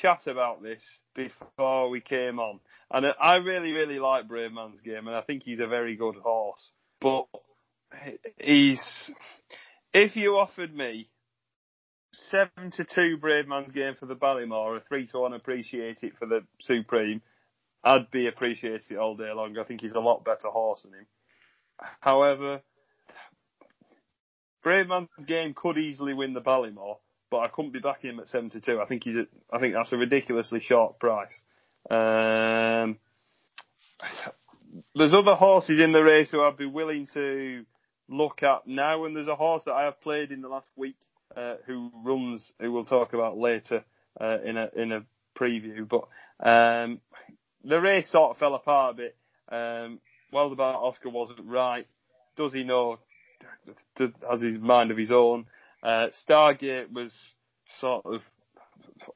[0.00, 0.82] chat about this
[1.14, 2.60] before we came on.
[2.90, 6.72] And I really, really like Bravemansgame, and I think he's a very good horse.
[7.00, 7.26] But
[8.38, 8.80] he's,
[9.92, 11.08] if you offered me
[12.30, 16.40] seven to two Bravemansgame for the Ballymore, a three to one appreciate it for the
[16.60, 17.22] Supreme,
[17.82, 19.58] I'd be appreciating it all day long.
[19.58, 21.06] I think he's a lot better horse than him.
[22.00, 22.62] However,
[24.64, 26.98] Bravemansgame could easily win the Ballymore,
[27.30, 28.80] but I couldn't be backing him at 72.
[28.80, 31.42] I think he's a, I think that's a ridiculously short price.
[31.90, 32.98] Um,
[34.94, 37.64] there's other horses in the race who I'd be willing to
[38.08, 40.96] look at now, and there's a horse that I have played in the last week
[41.36, 43.84] uh, who runs, who we'll talk about later
[44.20, 45.00] uh, in a in a
[45.38, 45.88] preview.
[45.88, 46.08] But
[46.46, 47.00] um,
[47.64, 49.16] the race sort of fell apart a bit.
[49.48, 50.00] Um,
[50.32, 51.86] about Oscar wasn't right.
[52.36, 52.98] Does he know?
[54.28, 55.46] Has his mind of his own?
[55.82, 57.14] Uh, Stargate was
[57.80, 58.20] sort of.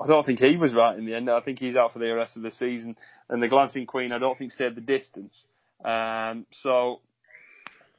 [0.01, 1.29] I don't think he was right in the end.
[1.29, 2.97] I think he's out for the rest of the season.
[3.29, 5.45] And the Glancing Queen, I don't think stayed the distance.
[5.85, 7.01] Um, so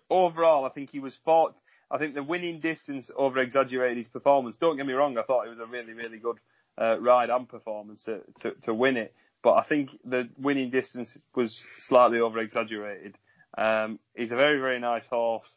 [0.09, 1.55] overall, I think he was fought.
[1.91, 4.57] I think the winning distance over exaggerated his performance.
[4.59, 5.17] Don't get me wrong.
[5.17, 6.37] I thought it was a really, really good
[6.77, 11.17] uh, ride and performance to, to, to win it but I think the winning distance
[11.35, 13.17] was slightly over exaggerated.
[13.57, 15.47] Um, he's a very, very nice horse.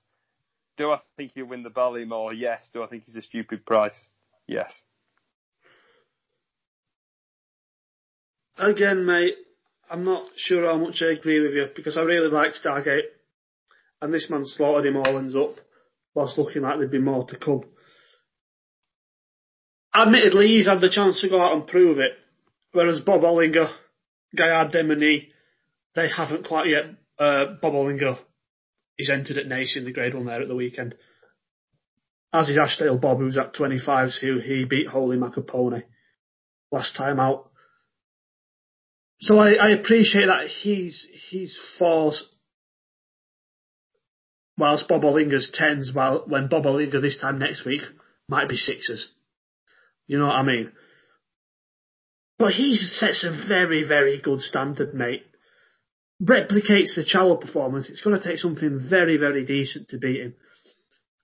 [0.76, 2.32] Do I think he'll win the Ballymore?
[2.34, 2.64] Yes.
[2.72, 4.08] Do I think he's a stupid price?
[4.46, 4.72] Yes.
[8.56, 9.34] Again, mate,
[9.90, 13.08] I'm not sure how much I agree with you because I really like Stargate,
[14.02, 15.56] and this man slaughtered him all ends up,
[16.12, 17.62] whilst looking like there'd be more to come.
[19.94, 22.12] Admittedly, he's had the chance to go out and prove it,
[22.72, 23.70] whereas Bob Olinger,
[24.36, 25.28] Gaillard Du Mesnil,
[25.94, 26.86] they haven't quite yet.
[27.18, 28.18] Uh, Bob Olinger
[28.98, 30.96] is entered at Naas in the Grade 1 there at the weekend.
[32.32, 35.84] As is Ashdale Bob, who's at 25s, who he beat Holy Macapone
[36.72, 37.50] last time out.
[39.20, 42.31] So I, I appreciate that he's he's fours,
[44.56, 45.92] whilst Bob Olinger's tens.
[45.92, 47.82] While when Bob Olinger this time next week
[48.28, 49.10] might be sixes.
[50.06, 50.72] You know what I mean?
[52.38, 55.24] But he sets a very very good standard, mate.
[56.22, 57.88] Replicates the Challow performance.
[57.88, 60.34] It's going to take something very very decent to beat him.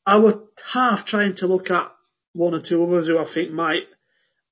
[0.07, 0.35] I was
[0.73, 1.93] half trying to look at
[2.33, 3.85] one or two others who I think might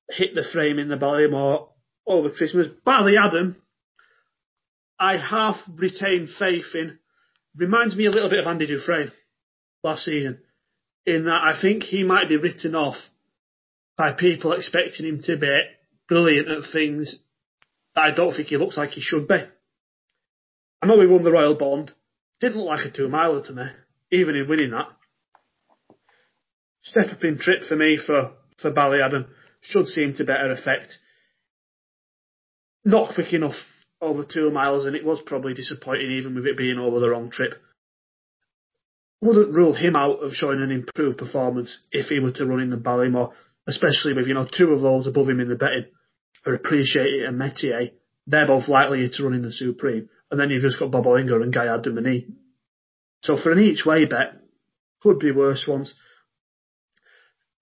[0.09, 1.69] hit the frame in the Ballymore
[2.05, 2.67] over Christmas.
[2.85, 3.55] Ballyadam,
[4.99, 6.99] I half retain faith in.
[7.57, 9.11] Reminds me a little bit of Andy Dufresne
[9.83, 10.39] last season,
[11.05, 12.97] in that I think he might be written off
[13.97, 15.59] by people expecting him to be
[16.07, 17.15] brilliant at things
[17.95, 19.39] that I don't think he looks like he should be.
[20.81, 21.91] I know he won the Royal Bond.
[22.39, 23.63] Didn't look like a two miler to me,
[24.11, 24.89] even in winning that.
[26.83, 29.27] Step up in trip for me for, for Ballyadam
[29.61, 30.99] should seem to better effect
[32.87, 33.55] not quick enough
[34.01, 37.29] over two miles, and it was probably disappointing even with it being over the wrong
[37.29, 37.53] trip.
[39.21, 42.69] Wouldn't rule him out of showing an improved performance if he were to run in
[42.69, 43.33] the Ballymore,
[43.65, 45.85] especially with, you know, two of those above him in the betting
[46.45, 47.91] are Appreciate It and Metier.
[48.25, 50.09] They're both likely to run in the Supreme.
[50.29, 52.25] And then you've just got Bob Olinger and Gaillard Du Mesnil.
[53.23, 54.33] So for an each way bet,
[55.01, 55.95] could be worse ones.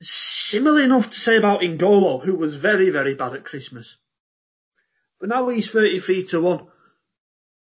[0.01, 3.95] Similar enough to say about Ingolo, who was very, very bad at Christmas.
[5.19, 6.67] But now he's 33 to 1.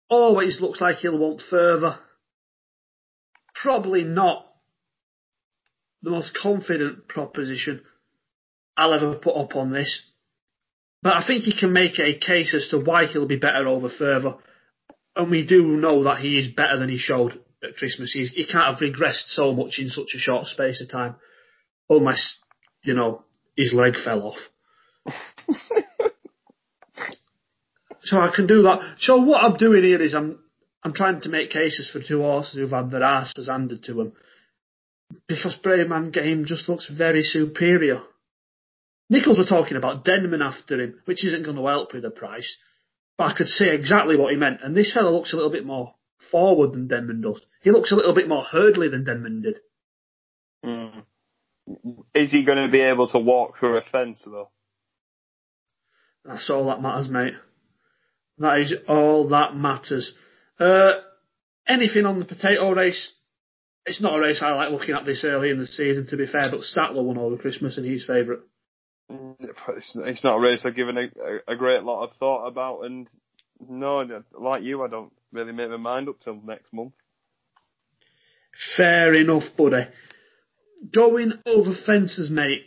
[0.09, 1.99] Always looks like he'll want further.
[3.55, 4.45] Probably not
[6.01, 7.81] the most confident proposition
[8.75, 10.01] I'll ever put up on this.
[11.01, 13.89] But I think he can make a case as to why he'll be better over
[13.89, 14.35] further.
[15.15, 18.13] And we do know that he is better than he showed at Christmas.
[18.13, 21.15] He's, he can't have regressed so much in such a short space of time.
[21.89, 22.39] Unless,
[22.83, 23.25] you know,
[23.55, 25.13] his leg fell off.
[28.03, 28.95] So I can do that.
[28.99, 30.39] So what I'm doing here is I'm
[30.83, 34.13] I'm trying to make cases for two horses who've had their asses handed to them.
[35.27, 38.01] Because Brave Man Game just looks very superior.
[39.09, 42.57] Nicholls were talking about Denman after him, which isn't going to help with the price.
[43.17, 44.61] But I could see exactly what he meant.
[44.63, 45.93] And this fella looks a little bit more
[46.31, 47.41] forward than Denman does.
[47.61, 49.55] He looks a little bit more hurdly than Denman did.
[50.65, 51.03] Mm.
[52.13, 54.49] Is he going to be able to walk through a fence though?
[56.25, 57.33] That's all that matters, mate.
[58.39, 60.13] That is all that matters.
[60.59, 60.93] Uh,
[61.67, 63.13] anything on the potato race?
[63.85, 66.25] It's not a race I like looking at this early in the season, to be
[66.25, 68.39] fair, but Statler won over Christmas and he's favourite.
[69.09, 73.09] It's not a race I've given a, a, great lot of thought about, and
[73.59, 76.93] no, like you, I don't really make my mind up till next month.
[78.77, 79.87] Fair enough, buddy.
[80.93, 82.63] Going over fences, mate.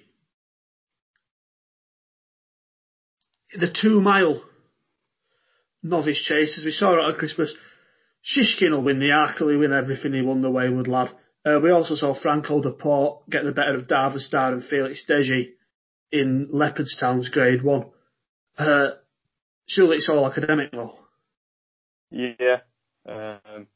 [3.58, 4.42] The two mile
[5.82, 6.64] novice chasers.
[6.64, 7.54] We saw at Christmas.
[8.24, 11.10] Shishkin will win the Arkle, he'll win everything, he won the Wayward Lad.
[11.44, 15.04] Uh, we also saw Franco de Port get the better of Darver Star and Felix
[15.08, 15.50] Desjy
[16.10, 17.84] in Leopardstown's Grade 1.
[18.58, 18.88] Uh,
[19.66, 20.98] surely it's all academic though.
[22.10, 22.58] Yeah.
[23.08, 23.68] Um,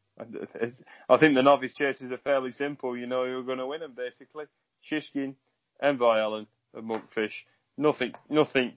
[1.09, 2.97] I think the novice chases are fairly simple.
[2.97, 4.47] You know you're going to win them basically.
[4.91, 5.35] Shishkin,
[5.81, 7.33] Envoy Allen, and Monkfish.
[7.79, 8.73] Nothing, nothing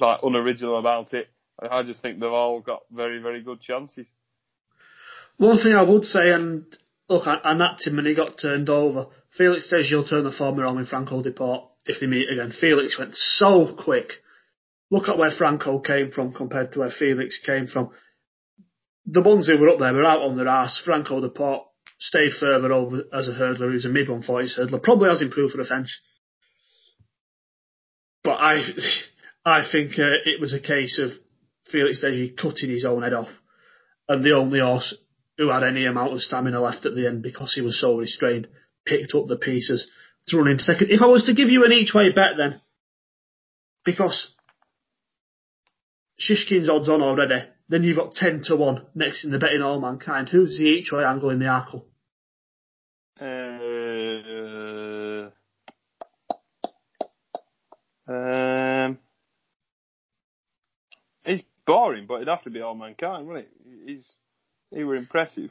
[0.00, 1.28] like unoriginal about it.
[1.60, 4.06] I just think they've all got very, very good chances.
[5.36, 6.64] One thing I would say, and
[7.08, 9.06] look, him when he got turned over.
[9.36, 12.52] Felix says you'll turn the form around with Franco Deport if they meet again.
[12.52, 14.12] Felix went so quick.
[14.90, 17.90] Look at where Franco came from compared to where Felix came from.
[19.06, 20.80] The ones who were up there were out on their ass.
[20.84, 21.64] Franco Deport
[21.98, 23.72] stayed further over as a hurdler.
[23.72, 24.82] He's a mid 140s hurdler.
[24.82, 26.00] Probably has improved for the fence.
[28.22, 28.62] But I,
[29.44, 31.10] I think uh, it was a case of
[31.70, 33.30] Felix Desjy cutting his own head off,
[34.08, 34.94] and the only horse
[35.38, 38.48] who had any amount of stamina left at the end because he was so restrained
[38.86, 39.90] picked up the pieces
[40.28, 40.90] to run into second.
[40.90, 42.60] If I was to give you an each way bet then,
[43.84, 44.32] because
[46.20, 50.28] Shishkin's odds on already, then you've got 10 to 1 next in the betting Allmankind.
[50.28, 51.84] Who's the each way angle in the Arkle?
[53.20, 53.73] Uh,
[61.66, 63.52] boring, but it'd have to be Allmankind, wouldn't it?
[63.86, 64.12] He's
[64.70, 65.50] he were impressive.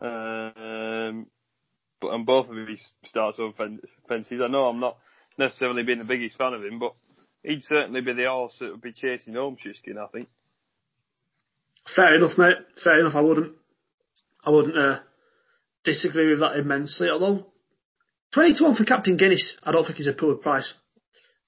[0.00, 1.26] Um,
[2.00, 3.52] but and both of his starts over
[4.08, 4.40] fences.
[4.42, 4.96] I know I'm not
[5.36, 6.92] necessarily being the biggest fan of him, but
[7.42, 10.28] he'd certainly be the horse that would be chasing home Shishkin, I think.
[11.96, 12.56] Fair enough, mate.
[12.82, 13.14] Fair enough.
[13.14, 13.54] I wouldn't,
[14.44, 15.00] I wouldn't uh,
[15.84, 17.08] disagree with that immensely.
[17.08, 17.46] Although
[18.32, 20.74] twenty to one for Captain Guinness, I don't think he's a poor price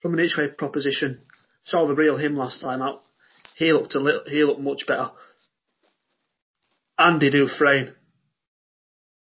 [0.01, 1.23] from an each way proposition.
[1.65, 3.03] Saw the real him last time out.
[3.61, 5.11] He looked a little, he looked much better.
[6.99, 7.95] Andy Dufresne.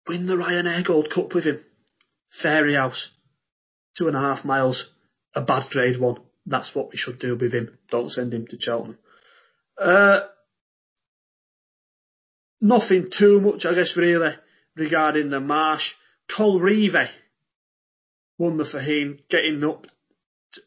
[0.07, 1.65] Win the Ryanair Gold Cup with him.
[2.43, 3.07] Fairyhouse.
[3.97, 4.87] Two and a half miles.
[5.33, 6.17] A bad grade one.
[6.45, 7.79] That's what we should do with him.
[7.89, 8.99] Don't send him to Cheltenham.
[9.75, 10.19] Uh,
[12.61, 14.35] nothing too much, I guess, really,
[14.75, 15.93] regarding the marsh.
[16.29, 17.09] Colreevy
[18.37, 19.87] won the Fahine, getting up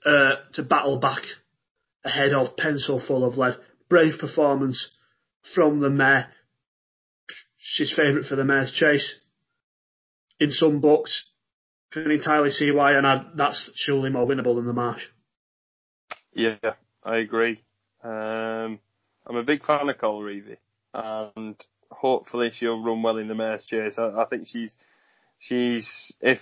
[0.05, 1.22] uh, to battle back
[2.05, 3.57] ahead of Pencil Full of Lead.
[3.88, 4.90] Brave performance
[5.55, 6.28] from the mare.
[7.57, 9.20] She's favourite for the mare's chase.
[10.40, 11.30] In some books,
[11.94, 15.05] can entirely see why, and I, that's surely more winnable than the Marsh.
[16.34, 16.57] Yeah,
[17.05, 17.62] I agree.
[18.02, 18.80] Um,
[19.26, 20.57] I'm a big fan of Colreevy,
[20.92, 21.55] and
[21.90, 23.94] hopefully she'll run well in the mare's chase.
[23.96, 24.76] I, I think she's
[25.38, 25.88] she's
[26.20, 26.40] if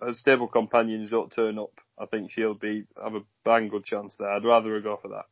[0.00, 4.14] her stable companions don't turn up, I think she'll be have a bang good chance
[4.18, 4.30] there.
[4.30, 5.24] I'd rather her go for that.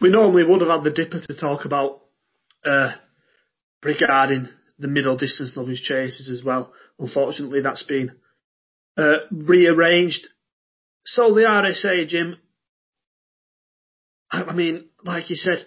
[0.00, 2.02] We normally would have had the dipper to talk about
[2.64, 2.92] uh,
[3.82, 6.72] regarding the middle distance novice chases as well.
[6.98, 8.12] Unfortunately, that's been
[8.96, 10.26] uh, rearranged.
[11.04, 12.36] So the RSA, Jim.
[14.30, 15.64] I mean, like you said,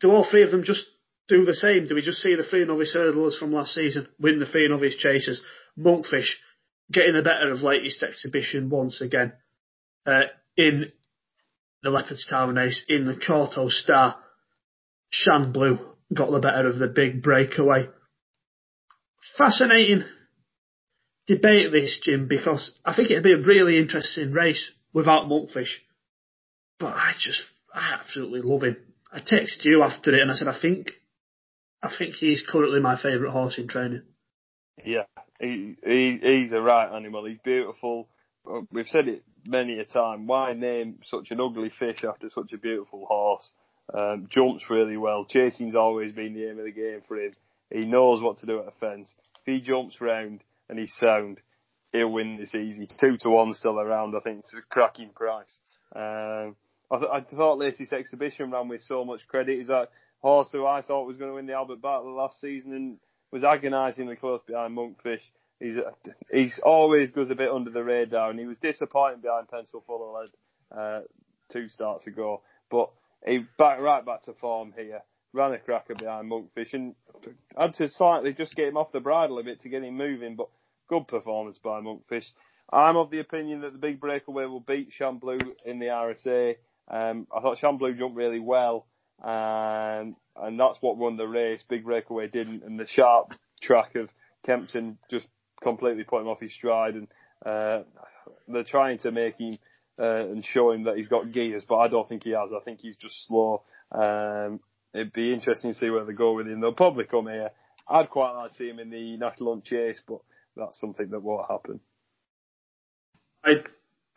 [0.00, 0.84] do all three of them just
[1.28, 1.86] do the same?
[1.86, 4.96] Do we just see the three novice hurdlers from last season win the three novice
[4.96, 5.40] chasers?
[5.78, 6.34] Monkfish
[6.90, 9.32] getting the better of latest exhibition once again
[10.06, 10.24] uh,
[10.56, 10.86] in
[11.82, 14.16] the Leopardstown race in the Kauto Star.
[15.08, 15.78] Shan Blue
[16.12, 17.88] got the better of the big breakaway.
[19.36, 20.04] Fascinating
[21.26, 25.74] debate this, Jim, because I think it'd be a really interesting race without Monkfish.
[26.78, 28.76] But I just, I absolutely love him.
[29.12, 30.92] I texted you after it and I said, I think,
[31.82, 34.02] I think he's currently my favourite horse in training.
[34.84, 35.04] Yeah,
[35.40, 37.24] he, he he's a right animal.
[37.24, 38.08] He's beautiful.
[38.70, 40.26] We've said it many a time.
[40.26, 43.50] Why name such an ugly fish after such a beautiful horse?
[43.92, 45.24] Um, jumps really well.
[45.24, 47.32] Chasing's always been the aim of the game for him.
[47.70, 49.14] He knows what to do at a fence.
[49.44, 51.40] If he jumps round and he's sound,
[51.92, 52.88] he'll win this easy.
[53.00, 54.14] Two to one still around.
[54.16, 55.58] I think it's a cracking price.
[55.94, 56.56] Um,
[56.90, 59.60] I, th- I thought latest exhibition ran with so much credit.
[59.60, 62.72] Is that horse who I thought was going to win the Albert Battle last season
[62.72, 62.98] and
[63.36, 65.20] was agonisingly close behind Monkfish.
[65.60, 65.76] He's
[66.32, 70.16] he's always goes a bit under the radar, and he was disappointing behind Pencil Full
[70.16, 71.00] of uh,
[71.50, 72.40] two starts ago.
[72.70, 72.90] But
[73.26, 75.02] he back right back to form here.
[75.32, 76.94] Ran a cracker behind Monkfish and
[77.56, 80.34] had to slightly just get him off the bridle a bit to get him moving.
[80.34, 80.48] But
[80.88, 82.30] good performance by Monkfish.
[82.72, 86.56] I'm of the opinion that the big breakaway will beat Shan Blue in the RSA.
[86.88, 88.86] Um, I thought Shamblou jumped really well,
[89.22, 91.62] um, and that's what won the race.
[91.68, 94.08] Big breakaway didn't, and the sharp track of
[94.44, 95.26] Kempton just
[95.62, 96.94] completely put him off his stride.
[96.94, 97.08] And
[97.44, 97.82] uh,
[98.48, 99.58] they're trying to make him
[99.98, 102.50] uh, and show him that he's got gears, but I don't think he has.
[102.52, 103.62] I think he's just slow.
[103.92, 104.60] Um,
[104.92, 106.60] it'd be interesting to see where they go with him.
[106.60, 107.50] They'll probably come here.
[107.88, 110.18] I'd quite like to see him in the national hunt chase, but
[110.56, 111.80] that's something that won't happen.
[113.44, 113.62] I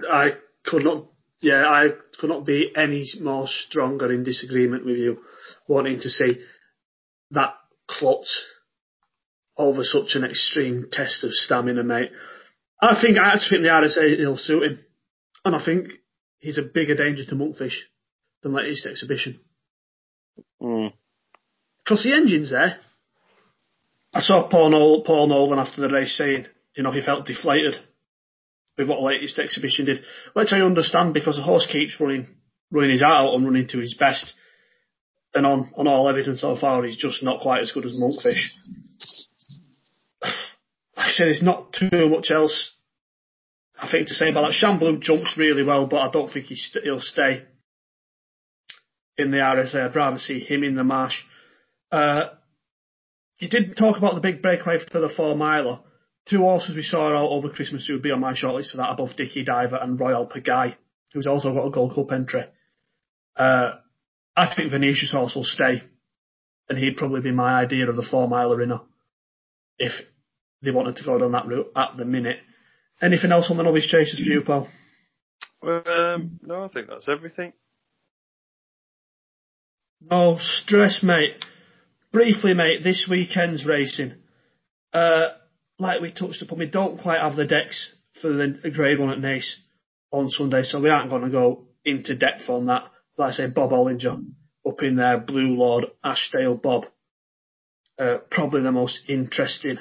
[0.10, 0.32] I
[0.64, 1.06] could not
[1.42, 5.20] yeah, I could not be any more stronger in disagreement with you,
[5.68, 6.40] wanting to see
[7.32, 7.54] that
[7.88, 8.46] klutz
[9.58, 12.12] over such an extreme test of stamina, mate.
[12.82, 14.80] I think I actually think the RSA will suit him,
[15.46, 15.90] and I think
[16.40, 17.78] he's a bigger danger to Monkfish
[18.42, 19.40] than latest exhibition.
[20.62, 20.94] Mm.
[21.84, 22.78] Because the engine's there.
[24.14, 27.76] I saw Paul Nolan after the race saying, you know, he felt deflated
[28.80, 30.00] with what the latest exhibition did,
[30.34, 32.28] which I understand because the horse keeps running,
[32.72, 34.34] running his out and running to his best.
[35.36, 38.50] And on, on all evidence so far, he's just not quite as good as Monkfish.
[40.98, 42.74] Like I said, there's not too much else
[43.82, 44.54] I think to say about that.
[44.54, 47.46] Shan Blue jumps really well, but I don't think st- he'll stay
[49.18, 49.90] in the RSA.
[49.90, 51.16] I'd rather see him in the marsh.
[51.90, 52.26] Uh,
[53.38, 55.80] you did talk about the big breakaway for the four miler
[56.30, 58.92] two horses we saw out over Christmas who would be on my shortlist for that
[58.92, 60.76] above Dicky Diver and Royal Pagaille,
[61.14, 62.44] who's also got a Gold Cup entry.
[63.36, 63.72] Uh,
[64.36, 65.84] I think Venetia's horse will stay,
[66.68, 68.82] and he'd probably be my idea of the four miler inner
[69.78, 69.94] if
[70.62, 72.40] they wanted to go down that route at the minute.
[73.02, 74.70] Anything else on the novice chasers for you, pal?
[75.64, 77.54] Um, no, I think that's everything.
[80.02, 81.44] No stress, mate.
[82.12, 84.16] Briefly, mate, this weekend's racing.
[84.94, 85.30] Uh,
[85.80, 89.20] like we touched upon, we don't quite have the decks for the grade one at
[89.20, 89.56] Naas
[90.12, 92.84] on Sunday, so we aren't going to go into depth on that.
[93.18, 94.24] Like I say, Bob Olinger
[94.68, 96.86] up in there, Blue Lord, Ashdale Bob.
[97.98, 99.78] Uh, probably the most interesting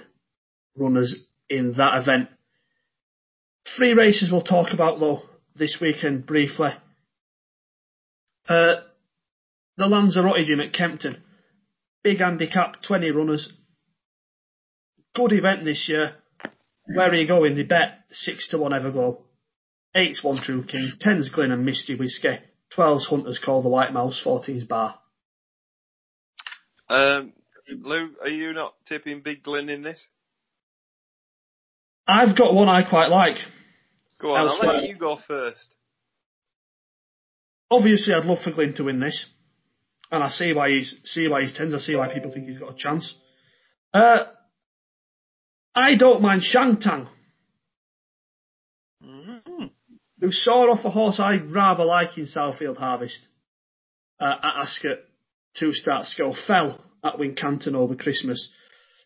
[0.76, 2.28] runners in that event.
[3.76, 5.22] Three races we'll talk about though
[5.54, 6.70] this weekend briefly.
[8.48, 8.76] Uh,
[9.76, 11.22] the Lanzarote Gym at Kempton.
[12.02, 13.52] Big handicap, 20 runners.
[15.14, 16.12] Good event this year.
[16.94, 17.56] Where are you going?
[17.56, 19.18] They bet 6 to 1 Everglow.
[19.94, 22.38] 8's One True King, 10's Glyn and Misty Whiskey,
[22.76, 24.98] 12's Hunters Call the White Mouse, 14's Bar.
[26.88, 27.32] Um,
[27.68, 30.06] Lou, are you not tipping Big Glyn in this?
[32.06, 33.36] I've got one I quite like.
[34.20, 34.70] Go on, Elsewhere.
[34.70, 35.74] I'll let you go first.
[37.70, 39.26] Obviously, I'd love for Glyn to win this,
[40.10, 41.74] and I see why he's see why he's tens.
[41.74, 43.14] I see why people think he's got a chance.
[43.92, 44.24] Uh,
[45.78, 47.06] I don't mind Shang Tang.
[49.04, 49.66] Mm-hmm.
[50.20, 53.28] Who saw off a horse I rather like in Southfield Harvest
[54.20, 54.98] uh, at Ascot
[55.56, 58.50] two starts ago, fell at Wincanton over Christmas.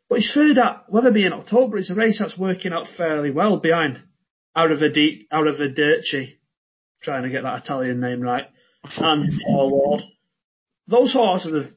[0.09, 1.77] But he's third at Wetherby in October.
[1.77, 4.03] It's a race that's working out fairly well behind
[4.57, 6.39] Arrivederci,
[7.03, 8.47] trying to get that Italian name right,
[8.97, 10.03] and Warlord.
[10.87, 11.73] Those horses have,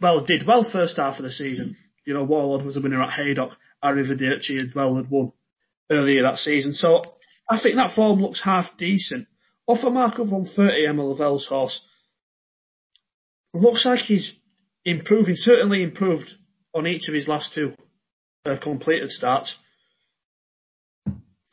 [0.00, 1.76] well, did well first half of the season.
[2.06, 3.50] You know, Warlord was a winner at Haydock.
[3.92, 5.32] Arrivederci as well had won
[5.90, 6.72] earlier that season.
[6.72, 7.16] So
[7.48, 9.26] I think that form looks half decent.
[9.66, 11.84] Off a mark of 130, Emma Lavelle's horse
[13.52, 14.34] looks like he's
[14.84, 16.28] improving, certainly improved
[16.74, 17.72] on each of his last two
[18.44, 19.56] uh, completed starts.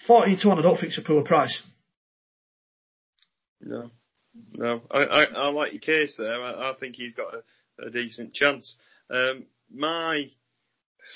[0.08, 1.62] 14 to 1, I don't think it's a poor price.
[3.62, 3.90] No.
[4.54, 4.82] No.
[4.92, 6.44] I, I, I like your case there.
[6.44, 8.76] I, I think he's got a, a decent chance.
[9.10, 10.28] Um, my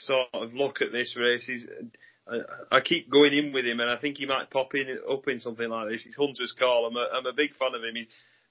[0.03, 1.67] sort of look at this race is
[2.29, 5.27] I, I, keep going in with him, and I think he might pop in up
[5.27, 6.05] in something like this.
[6.05, 6.85] It's Hunter's Call.
[6.85, 7.95] I'm a, I'm a big fan of him.
[7.95, 8.07] He's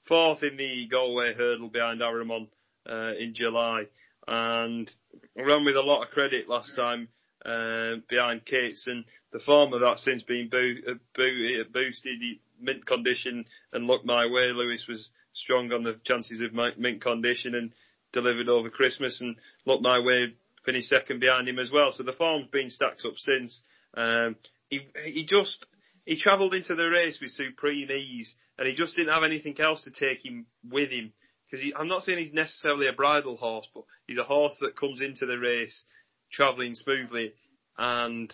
[0.08, 2.48] fourth in the Galway hurdle behind Aramon
[2.88, 3.84] uh, in July,
[4.26, 4.90] and
[5.36, 7.08] ran with a lot of credit last time
[7.44, 12.20] uh, behind Kates, and the form of that since been boo- uh, boo- uh, boosted.
[12.58, 14.46] Mint condition and look my way.
[14.46, 17.70] Lewis was strong on the chances of mint condition and
[18.14, 20.32] delivered over Christmas, and look my way
[20.66, 21.92] finished second behind him as well.
[21.92, 23.62] So the form's been stacked up since.
[23.96, 24.36] Um,
[24.68, 25.64] he he just
[26.04, 29.84] he travelled into the race with supreme ease, and he just didn't have anything else
[29.84, 31.12] to take him with him.
[31.50, 35.00] Because I'm not saying he's necessarily a bridle horse, but he's a horse that comes
[35.00, 35.84] into the race
[36.32, 37.32] travelling smoothly,
[37.78, 38.32] and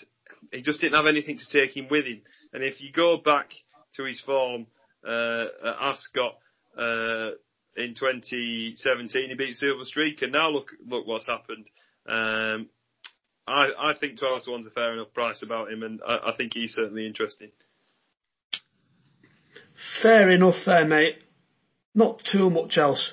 [0.51, 2.23] he just didn't have anything to take him with him.
[2.53, 3.51] And if you go back
[3.97, 4.67] to his form
[5.07, 6.39] uh, at Ascot
[6.77, 7.31] uh,
[7.77, 11.69] in 2017, he beat Silver Streak, and now look look what's happened.
[12.09, 12.69] Um,
[13.47, 16.37] I, I think 12 to 1's a fair enough price about him, and I, I
[16.37, 17.51] think he's certainly interesting.
[20.03, 21.23] Fair enough there, mate.
[21.95, 23.13] Not too much else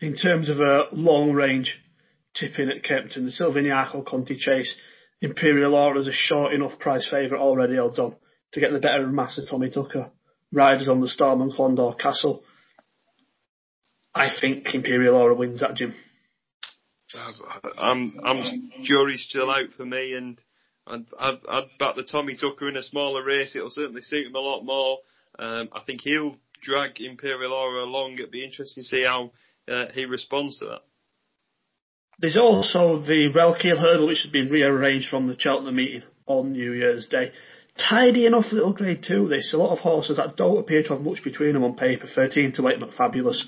[0.00, 1.80] in terms of a long range
[2.34, 3.24] tipping at Kempton.
[3.24, 4.76] The Silviniaco Conti Chase
[5.20, 8.14] Imperial Aura is a short enough price favourite already odds on
[8.52, 10.12] to get the better of Master Tommy Tucker.
[10.52, 12.42] Riders on the Storm and Clondaw Castle.
[14.14, 15.94] I think Imperial Aura wins that, Jim.
[17.78, 20.40] I'm, I'm jury's still out for me, and
[20.86, 23.56] I'd, I'd, I'd back the Tommy Tucker in a smaller race.
[23.56, 24.98] It'll certainly suit him a lot more.
[25.38, 28.14] Um, I think he'll drag Imperial Aura along.
[28.14, 29.32] It'd be interesting to see how
[29.70, 30.80] uh, he responds to that.
[32.18, 36.72] There's also the Relkeel hurdle, which has been rearranged from the Cheltenham meeting on New
[36.72, 37.30] Year's Day.
[37.78, 39.54] Tidy enough little grade two, this.
[39.54, 42.08] A lot of horses that don't appear to have much between them on paper.
[42.12, 43.44] 13 to 8 McFabulous.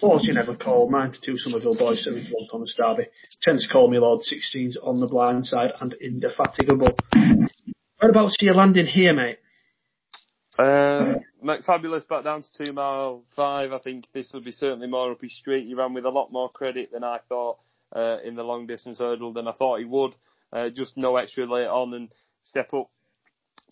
[0.00, 0.90] 14 Evercall.
[0.90, 1.94] 9 to 2 Summerville Boy.
[1.94, 3.04] 7 to 1 Thomas Darby.
[3.42, 4.20] 10 to Call Me Lord.
[4.20, 6.96] 16's On the Blind Side and Indefatigable.
[8.00, 9.38] Whereabouts are you landing here, mate?
[10.58, 13.72] Uh, McFabulous back down to 2 mile 5.
[13.72, 15.66] I think this will be certainly more up his street.
[15.66, 17.58] He ran with a lot more credit than I thought
[17.94, 20.14] uh, in the long distance hurdle than I thought he would.
[20.50, 22.08] Uh, just no extra late on and
[22.42, 22.90] step up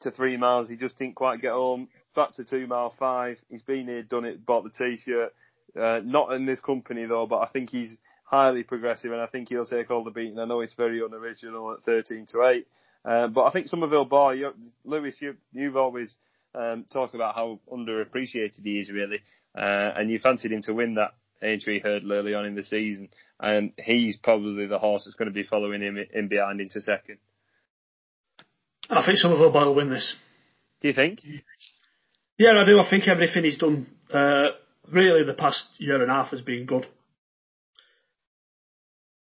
[0.02, 0.68] to three miles.
[0.68, 1.88] He just didn't quite get home.
[2.14, 3.38] Back to two mile five.
[3.48, 5.32] He's been here, done it, bought the t-shirt.
[5.78, 9.48] Uh, not in this company though, but I think he's highly progressive and I think
[9.48, 10.38] he'll take all the beating.
[10.38, 12.66] I know it's very unoriginal at 13 to 8.
[13.04, 14.42] Uh, but I think Summerville Boy,
[14.84, 16.16] Lewis, you, you've always
[16.54, 19.20] um, talked about how underappreciated he is really,
[19.56, 23.08] uh, and you fancied him to win that Aintree hurdle early on in the season,
[23.40, 27.18] and he's probably the horse that's going to be following him in behind into second.
[28.90, 30.14] I think some Summerville Boy will win this.
[30.80, 31.20] Do you think?
[32.38, 32.78] Yeah, I do.
[32.78, 34.48] I think everything he's done, uh,
[34.90, 36.86] really, the past year and a half has been good.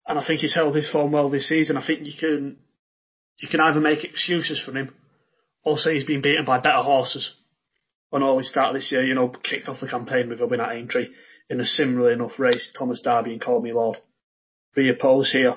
[0.10, 1.78] and I think he's held his form well this season.
[1.78, 2.58] I think you can
[3.40, 4.94] you can either make excuses for him
[5.64, 7.32] or say he's been beaten by better horses.
[8.10, 10.60] When all we started this year, you know, kicked off the campaign with a win
[10.60, 11.10] at Aintree
[11.48, 13.98] in a similar enough race, Thomas Darby and Call Me Lord.
[14.76, 15.54] Reoppose here.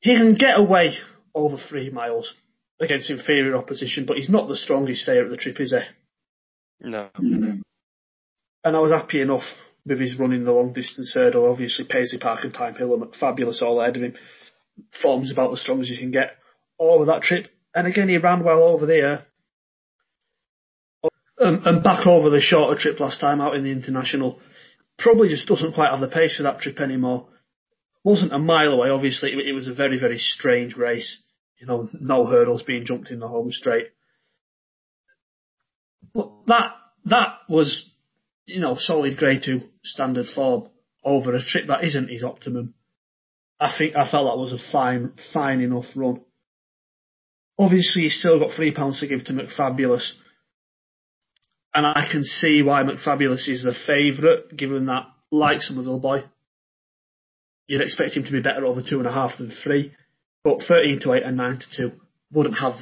[0.00, 0.94] He can get away
[1.36, 2.34] over three miles
[2.80, 6.88] against inferior opposition, but he's not the strongest stayer at the trip, is he?
[6.88, 7.08] No.
[7.18, 9.44] And I was happy enough
[9.86, 11.48] with his running the long distance hurdle.
[11.50, 14.14] Obviously, Paisley Park and Thyme Hill are fabulous all ahead of him.
[15.00, 16.32] Form's about as strong as you can get
[16.78, 17.46] all of that trip.
[17.74, 19.26] And again, he ran well over there.
[21.38, 24.40] Um, and back over the shorter trip last time out in the international.
[24.98, 27.28] Probably just doesn't quite have the pace for that trip anymore.
[28.02, 29.32] Wasn't a mile away, obviously.
[29.32, 31.20] It was a very, very strange race.
[31.58, 33.88] You know, no hurdles being jumped in the home straight.
[36.12, 36.72] But that,
[37.06, 37.90] that was,
[38.46, 40.68] you know, solid grade two standard form
[41.04, 42.74] over a trip that isn't his optimum.
[43.58, 46.20] I think I felt that was a fine, fine enough run.
[47.58, 50.12] Obviously, he's still got three pounds to give to McFabulous,
[51.74, 56.24] and I can see why McFabulous is the favourite, given that, like Summerville Boy,
[57.66, 59.92] you'd expect him to be better over two and a half than three,
[60.46, 61.96] but thirteen to eight and nine to two
[62.30, 62.76] wouldn't have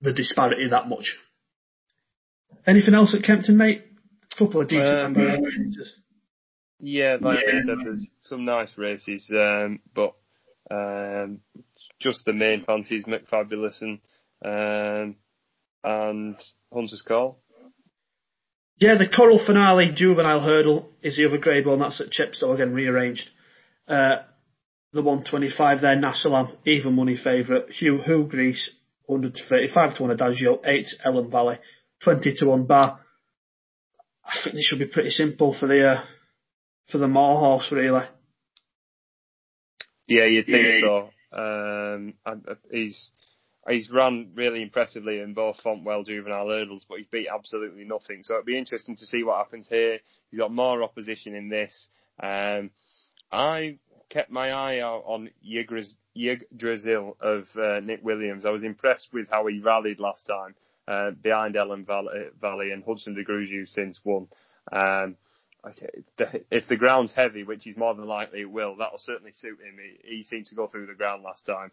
[0.00, 1.14] the disparity that much.
[2.66, 3.82] Anything else at Kempton, mate?
[4.32, 5.44] A couple of decent um,
[6.78, 7.58] yeah, like yeah.
[7.58, 10.14] I said, there's some nice races, um, but
[10.70, 11.40] um,
[11.98, 13.98] just the main fancies, McFabulous and
[14.42, 15.16] um,
[15.84, 16.36] and
[16.72, 17.42] Hunter's Call.
[18.78, 21.80] Yeah, the Coral Finale Juvenile Hurdle is the other grade one.
[21.80, 23.28] That's at Chepstow again, rearranged.
[23.86, 24.20] Uh,
[24.92, 27.66] the 125 there, Nassalam, even money favourite.
[27.80, 28.70] Houx Gris,
[29.06, 31.58] 135 to 1 Adagio, 8 Ellen Valley,
[32.02, 33.00] 20 to 1 Bar.
[34.24, 36.04] I think this should be pretty simple for the uh,
[36.90, 38.02] for the Moore horse, really.
[40.06, 40.80] Yeah, you'd think yeah.
[40.80, 41.10] so.
[41.32, 42.14] Um,
[42.70, 43.10] he's
[43.68, 48.22] he's run really impressively in both Fontwell juvenile hurdles, but he's beat absolutely nothing.
[48.24, 50.00] So it'd be interesting to see what happens here.
[50.30, 51.88] He's got more opposition in this.
[52.20, 52.70] Um,
[53.32, 53.78] I
[54.10, 58.44] kept my eye out on Yggdrasil of uh, Nick Williams.
[58.44, 60.54] I was impressed with how he rallied last time
[60.86, 64.28] uh, behind Ellen Valley and Hudson de Grugy since won.
[64.70, 65.16] Um,
[66.50, 69.76] if the ground's heavy, which is more than likely it will, that'll certainly suit him.
[69.78, 71.70] He, he seemed to go through the ground last time.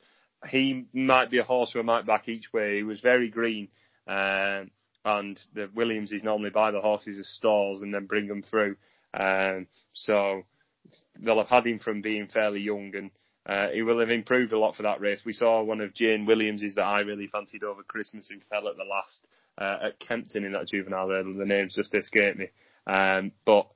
[0.49, 2.77] He might be a horse who might back each way.
[2.77, 3.69] He was very green,
[4.07, 4.69] um,
[5.03, 8.75] and the Williams is normally buy the horses as stalls and then bring them through.
[9.13, 10.43] Um, so
[11.19, 13.11] they'll have had him from being fairly young, and
[13.45, 15.21] uh, he will have improved a lot for that race.
[15.25, 18.77] We saw one of Jane Williams's that I really fancied over Christmas, who fell at
[18.77, 19.25] the last
[19.57, 21.35] uh, at Kempton in that juvenile hurdle.
[21.35, 22.49] The names just escaped me,
[22.85, 23.67] um, but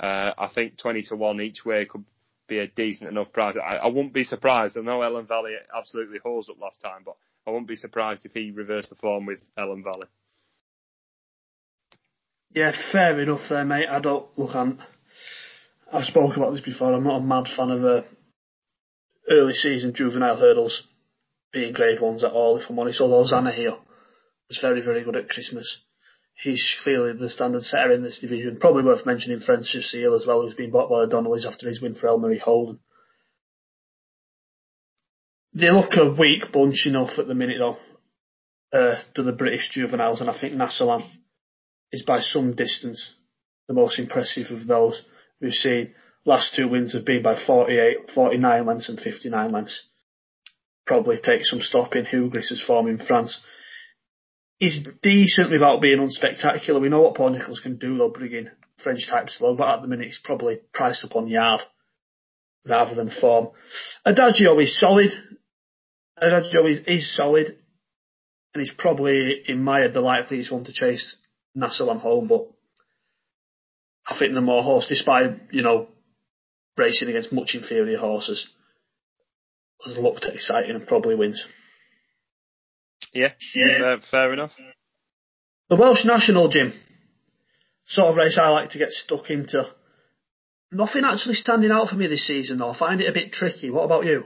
[0.00, 2.04] uh, I think 20 to 1 each way could
[2.48, 3.56] be a decent enough price.
[3.56, 4.76] I, I wouldn't be surprised.
[4.76, 7.16] I know Ellen Valley absolutely holds up last time, but
[7.46, 10.06] I wouldn't be surprised if he reversed the form with Ellen Valley.
[12.52, 13.88] Yeah, fair enough there, mate.
[13.88, 14.54] I don't look.
[14.54, 14.78] I'm,
[15.92, 16.92] I've spoken about this before.
[16.92, 18.02] I'm not a mad fan of uh,
[19.28, 20.84] early season juvenile hurdles
[21.52, 22.58] being grade ones at all.
[22.58, 23.76] If I'm honest, although Zanahiyr
[24.48, 25.82] was very, very good at Christmas
[26.42, 28.58] he's clearly the standard setter in this division.
[28.58, 31.94] Probably worth mentioning Francis Seal as well, who's been bought by O'Donnell's after his win
[31.94, 32.80] for Elmery Holden.
[35.52, 37.78] They look a weak bunch enough at the minute though,
[38.72, 41.08] uh, to the British juveniles, and I think Nassalam
[41.92, 43.16] is by some distance
[43.66, 45.02] the most impressive of those
[45.40, 45.94] we've seen.
[46.24, 49.86] Last two wins have been by 48, 49 lengths and 59 lengths.
[50.86, 53.40] Probably take some stock in Houx Gris' form in France
[54.60, 56.80] he's decent without being unspectacular.
[56.80, 58.48] We know what Paul Nicholls can do though, bringing
[58.84, 61.62] French type slow, but at the minute he's probably priced up on yard
[62.64, 63.48] rather than form.
[64.04, 65.10] Adagio is solid.
[66.16, 67.56] Adagio is, is solid,
[68.54, 71.16] and he's probably in my head the likeliest one to chase
[71.56, 72.46] Nassalam home, but
[74.10, 75.88] I think the Moore horse, despite you know
[76.76, 78.48] racing against much inferior horses,
[79.84, 81.46] has looked exciting and probably wins.
[83.14, 83.96] Yeah, yeah.
[84.10, 84.52] fair enough.
[85.68, 86.72] The Welsh National Gym,
[87.86, 89.64] sort of race I like to get stuck into.
[90.72, 92.70] Nothing actually standing out for me this season though.
[92.70, 93.70] I find it a bit tricky.
[93.70, 94.24] What about you?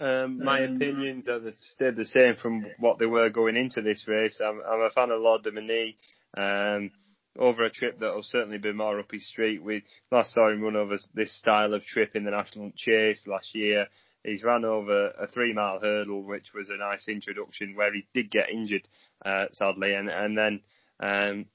[0.00, 1.42] Um, my um, opinions have
[1.74, 4.40] stayed the same from what they were going into this race.
[4.44, 5.94] I'm, I'm a fan of Lord Du Mesnil.
[6.36, 6.92] Um,
[7.38, 9.62] over a trip that will certainly be more up his street.
[9.62, 13.54] We last saw him run over this style of trip in the National Chase last
[13.54, 13.86] year.
[14.24, 18.30] He's ran over a three mile hurdle, which was a nice introduction where he did
[18.30, 18.88] get injured,
[19.24, 20.60] uh, sadly, and, and then,
[21.00, 21.46] um,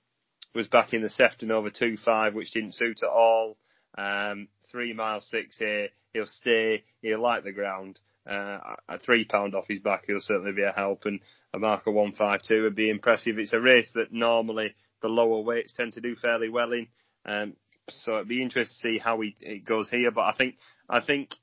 [0.55, 3.57] was back in the Sefton over 2-5, which didn't suit at all.
[3.97, 5.89] Um, three mile six here.
[6.13, 7.99] he'll stay, he'll like the ground.
[8.25, 8.57] Uh,
[8.87, 11.19] a three pound off his back, he'll certainly be a help, and
[11.53, 13.37] a marker one five two would be impressive.
[13.37, 14.73] It's a race that normally
[15.03, 16.87] the lower weights tend to do fairly well in.
[17.25, 17.53] Um,
[17.89, 20.09] so it'd be interesting to see how he it goes here.
[20.09, 20.55] But I think
[20.89, 21.35] I think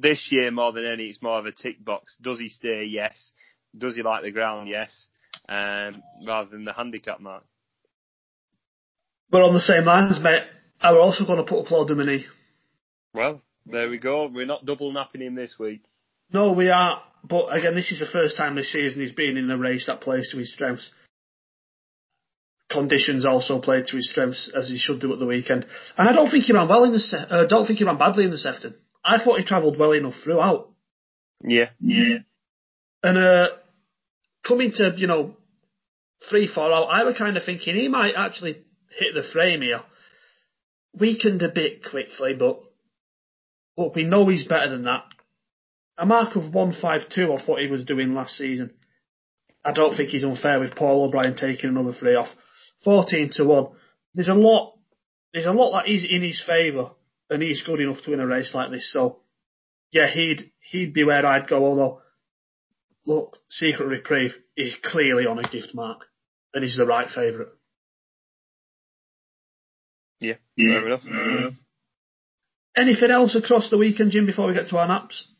[0.00, 2.14] this year more than any, it's more of a tick box.
[2.20, 2.84] Does he stay?
[2.86, 3.32] Yes.
[3.76, 4.68] Does he like the ground?
[4.68, 5.08] Yes.
[5.48, 7.44] Um, rather than the handicap mark.
[9.30, 10.42] But on the same lines, mate,
[10.82, 12.26] we also going to put Claude Dominique?
[13.12, 14.30] Well, there we go.
[14.32, 15.82] We're not double napping him this week.
[16.32, 17.02] No, we are.
[17.24, 20.00] But again, this is the first time this season he's been in a race that
[20.00, 20.90] plays to his strengths.
[22.70, 25.66] Conditions also played to his strengths as he should do at the weekend.
[25.96, 27.00] And I don't think he ran well in the.
[27.00, 28.74] Se- uh, don't think he ran badly in the Sefton.
[29.02, 30.70] I thought he travelled well enough throughout.
[31.42, 32.18] Yeah, yeah.
[33.02, 33.48] And uh,
[34.46, 35.36] coming to you know
[36.28, 39.80] three four out, I was kind of thinking he might actually hit the frame here.
[40.98, 42.60] Weakened a bit quickly, but
[43.76, 45.04] but we know he's better than that.
[45.96, 48.74] A mark of 152 I thought he was doing last season.
[49.64, 52.28] I don't think he's unfair with Paul O'Brien taking another three off.
[52.84, 53.66] 14 to 1.
[54.14, 54.78] There's a lot,
[55.32, 56.90] there's a lot that is in his favour,
[57.30, 59.20] and he's good enough to win a race like this, so,
[59.90, 62.02] yeah, he'd, he'd be where I'd go, although,
[63.06, 66.06] look, Secret Reprieve is clearly on a gift mark,
[66.54, 67.52] and he's the right favourite.
[70.20, 71.02] Yeah, fair enough.
[71.02, 71.54] Fair enough.
[72.76, 75.32] Anything else across the weekend, Jim, before we get to our naps?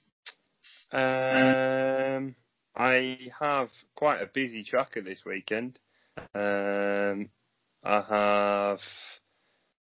[0.90, 2.34] Um,
[2.74, 5.78] I have quite a busy tracker this weekend.
[6.34, 7.30] Um,
[7.84, 8.80] I have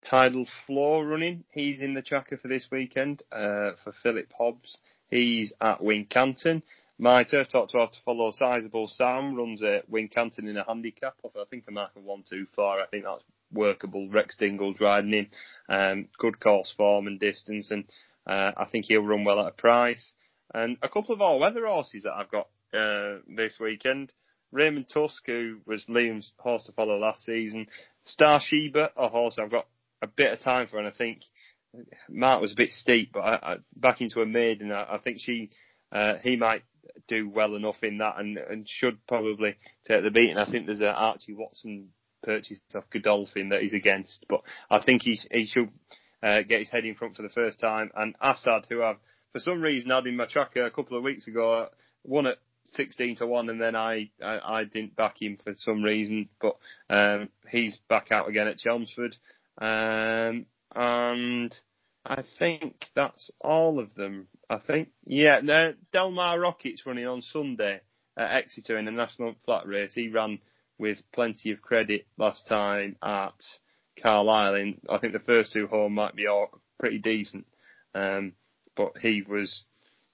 [0.04, 1.44] Tidal Flow running.
[1.52, 4.76] He's in the tracker for this weekend uh, for Philip Hobbs.
[5.08, 6.62] He's at Wincanton.
[6.98, 11.14] My turf talk to have to follow Sizable Sam runs at Wincanton in a handicap
[11.24, 12.80] I think a mark of one two four.
[12.80, 14.08] I think that's workable.
[14.08, 15.26] Rex Dingle's riding in,
[15.68, 17.84] um, good course form and distance, and
[18.26, 20.14] uh, I think he'll run well at a price.
[20.52, 24.12] And a couple of all weather horses that I've got uh, this weekend.
[24.54, 27.66] Raymond Tusk, who was Liam's horse to follow last season.
[28.04, 29.66] Star Sheba, a horse I've got
[30.00, 31.22] a bit of time for, and I think
[32.08, 35.18] Mark was a bit steep, but I, I, back into a maiden, I, I think
[35.20, 35.50] she,
[35.90, 36.62] uh, he might
[37.08, 39.56] do well enough in that and, and should probably
[39.86, 40.38] take the beating.
[40.38, 41.88] I think there's an Archie Watson
[42.22, 45.70] purchase of Godolphin that he's against, but I think he he should
[46.22, 47.90] uh, get his head in front for the first time.
[47.94, 48.96] And Assad, who I've
[49.32, 51.68] for some reason had in my tracker a couple of weeks ago,
[52.04, 55.82] won at 16 to 1 and then I, I, I didn't back him for some
[55.82, 56.56] reason, but
[56.90, 59.16] um, he's back out again at Chelmsford.
[59.58, 61.56] Um, and
[62.04, 64.28] I think that's all of them.
[64.50, 67.80] I think, yeah, no, Delmar Rockets running on Sunday
[68.16, 69.94] at Exeter in a national flat race.
[69.94, 70.38] He ran
[70.78, 73.34] with plenty of credit last time at
[74.00, 74.54] Carlisle.
[74.54, 77.46] And I think the first two home might be all pretty decent,
[77.94, 78.32] um,
[78.76, 79.64] but he was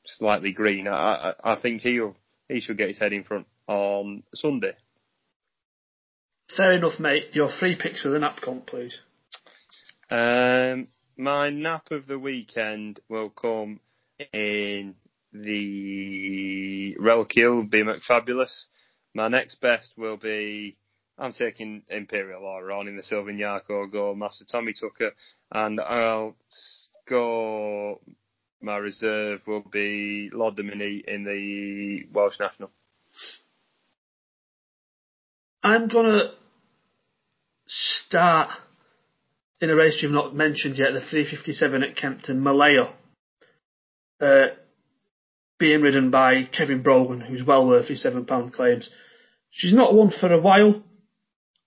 [0.06, 0.86] slightly green.
[0.86, 2.16] I, I, I think he'll
[2.51, 4.72] he should get his head in front on Sunday.
[6.56, 7.28] Fair enough, mate.
[7.32, 9.01] Your three picks of the nap comp, please.
[10.10, 13.81] Um, my nap of the weekend will come
[14.32, 14.97] in
[15.32, 18.64] the Relkeel, be McFabulous.
[19.14, 20.77] My next best will be
[21.20, 25.12] I'm taking Imperial Aura on in the Silviniaco, go Master Tommy Tucker,
[25.52, 26.35] and I'll
[27.06, 28.01] go.
[28.62, 32.70] My reserve will be Lord in the Welsh National.
[35.62, 36.32] I'm gonna
[37.66, 38.51] start
[39.62, 42.93] in a race you've not mentioned yet, the 357 at Kempton, Malaya.
[44.20, 44.49] Uh,
[45.59, 48.91] being ridden by Kevin Brogan, who's well worth his seven pound claims.
[49.51, 50.82] She's not won for a while,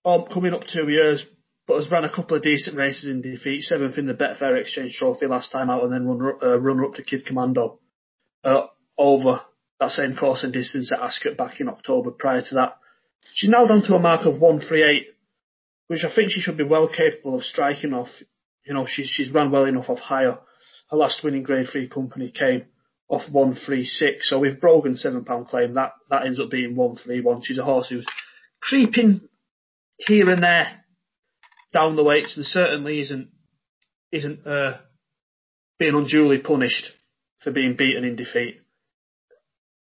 [0.06, 1.26] um, coming up two years,
[1.68, 3.62] but has ran a couple of decent races in defeat.
[3.62, 6.96] Seventh in the Betfair Exchange Trophy last time out, and then run uh, runner up
[6.96, 7.80] to Kid Commando
[8.44, 8.68] uh,
[8.98, 9.40] over
[9.80, 12.12] that same course and distance at Ascot back in October.
[12.12, 12.78] Prior to that,
[13.34, 15.08] she's now down to a mark of one three eight,
[15.88, 18.10] which I think she should be well capable of striking off.
[18.66, 20.40] You know, she's she's run well enough off higher.
[20.90, 22.66] Her last winning Grade Three company came
[23.08, 24.30] off one three six.
[24.30, 27.42] So with Brogan seven pound claim, that that ends up being one three one.
[27.42, 28.06] She's a horse who's
[28.62, 29.22] creeping
[29.98, 30.83] here and there
[31.74, 33.30] down the weights, and certainly isn't
[34.12, 34.78] isn't uh,
[35.80, 36.92] being unduly punished
[37.44, 38.62] for being beaten in defeat.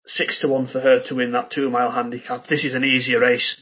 [0.05, 2.47] Six to one for her to win that two mile handicap.
[2.47, 3.59] This is an easier race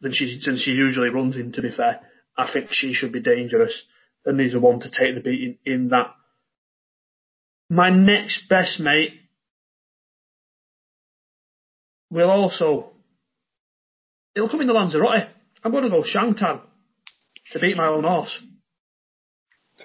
[0.00, 1.52] than she than she usually runs in.
[1.52, 2.00] To be fair,
[2.36, 3.82] I think she should be dangerous,
[4.24, 6.14] and is the one to take the beating in that
[7.68, 9.14] my next best mate
[12.10, 12.90] will also,
[14.36, 15.28] it'll come in the Lanzarote.
[15.64, 16.60] I'm going to go Shang Tang
[17.52, 18.42] to beat my own horse.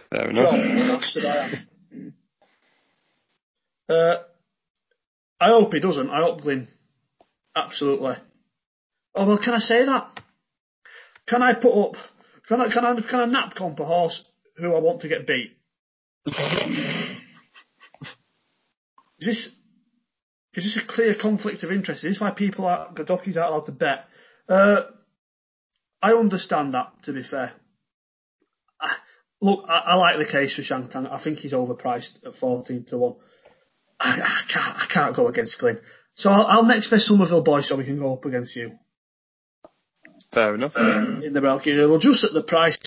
[0.09, 0.53] Fair enough.
[3.89, 4.17] Uh,
[5.39, 6.09] I hope he doesn't.
[6.09, 6.67] I hope Glyn
[7.55, 8.15] absolutely.
[9.15, 10.19] Oh well, can I say that?
[11.25, 11.95] Can I put up?
[12.47, 14.23] Can I can I can I nap comp a horse
[14.57, 15.57] who I want to get beat?
[16.25, 16.35] is
[19.19, 19.49] this
[20.53, 22.03] is this a clear conflict of interest?
[22.03, 24.05] Is this why people are the jockeys aren't allowed to bet?
[24.49, 24.81] Uh,
[26.01, 26.91] I understand that.
[27.03, 27.53] To be fair,
[28.79, 28.89] I,
[29.41, 31.07] look, I, I, like the case for Shang Tang.
[31.07, 33.15] I think he's overpriced at fourteen to one.
[33.99, 35.79] I, I can't I can't go against Glyn.
[36.15, 38.77] So I'll, I'll next best Summerville Boy so we can go up against you.
[40.33, 40.73] Fair enough.
[40.75, 42.77] Um, in the Belgian, well, just at the price.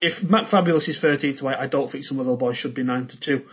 [0.00, 3.20] If McFabulous is 13 to 8, I don't think Summerville Boy should be 9 to
[3.20, 3.44] 2.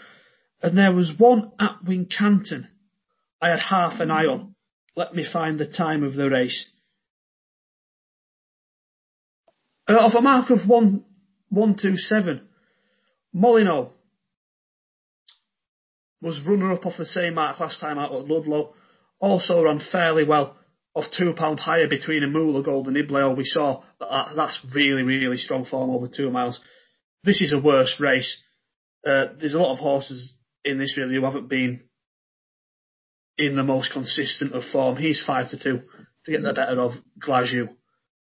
[0.62, 2.66] And there was one at Wincanton
[3.44, 4.56] I had half an eye on.
[4.96, 6.66] Let me find the time of the race.
[9.88, 11.04] Uh, off a mark of 1,
[11.50, 12.48] 127,
[13.36, 13.92] Molineaux
[16.22, 18.74] was runner up off the same mark last time out at Ludlow.
[19.20, 20.56] Also ran fairly well
[20.96, 23.36] of two pound higher between a Moolah Gold and Ibleo.
[23.36, 26.60] We saw that that's really, really strong form over two miles.
[27.24, 28.38] This is a worse race.
[29.06, 30.34] Uh, there's a lot of horses
[30.64, 31.82] in this really who haven't been
[33.38, 34.96] in the most consistent of form.
[34.96, 35.82] He's five to two
[36.26, 37.70] to get the better of Glaju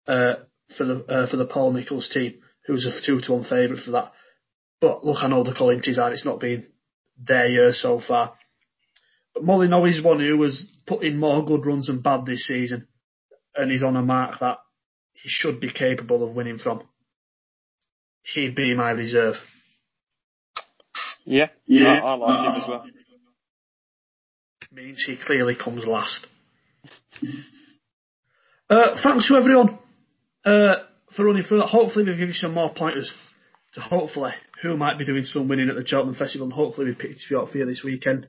[0.09, 0.35] uh,
[0.77, 2.35] for the uh, for the Paul Nicholls team,
[2.67, 4.13] who's a two to one favourite for that.
[4.81, 6.13] But look, I know the Collinties are.
[6.13, 6.67] It's not been
[7.17, 8.35] their year so far.
[9.35, 12.89] But Molineaux is one who has put in more good runs than bad this season,
[13.55, 14.59] and he's on a mark that
[15.13, 16.83] he should be capable of winning from.
[18.23, 19.35] He'd be my reserve.
[21.25, 22.85] Yeah, yeah, I, I like him as well.
[24.73, 26.27] Means he clearly comes last.
[28.71, 29.79] uh, thanks to everyone
[30.45, 30.77] uh,
[31.15, 31.67] for running through that.
[31.67, 33.13] Hopefully, we've given you some more pointers
[33.75, 34.33] to hopefully
[34.63, 37.27] who might be doing some winning at the Cheltenham Festival, and hopefully we've picked a
[37.27, 38.29] few up for you this weekend.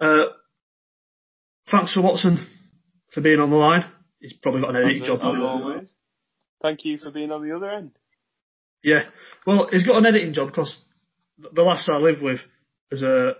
[0.00, 0.26] Uh,
[1.70, 2.46] thanks for Watson
[3.12, 3.84] for being on the line.
[4.20, 5.20] He's probably got an editing job.
[5.20, 5.94] As always.
[6.62, 7.92] Thank you for being on the other end.
[8.82, 9.04] Yeah,
[9.46, 10.78] well, he's got an editing job because
[11.38, 12.40] the last I lived with
[12.90, 13.34] was a uh,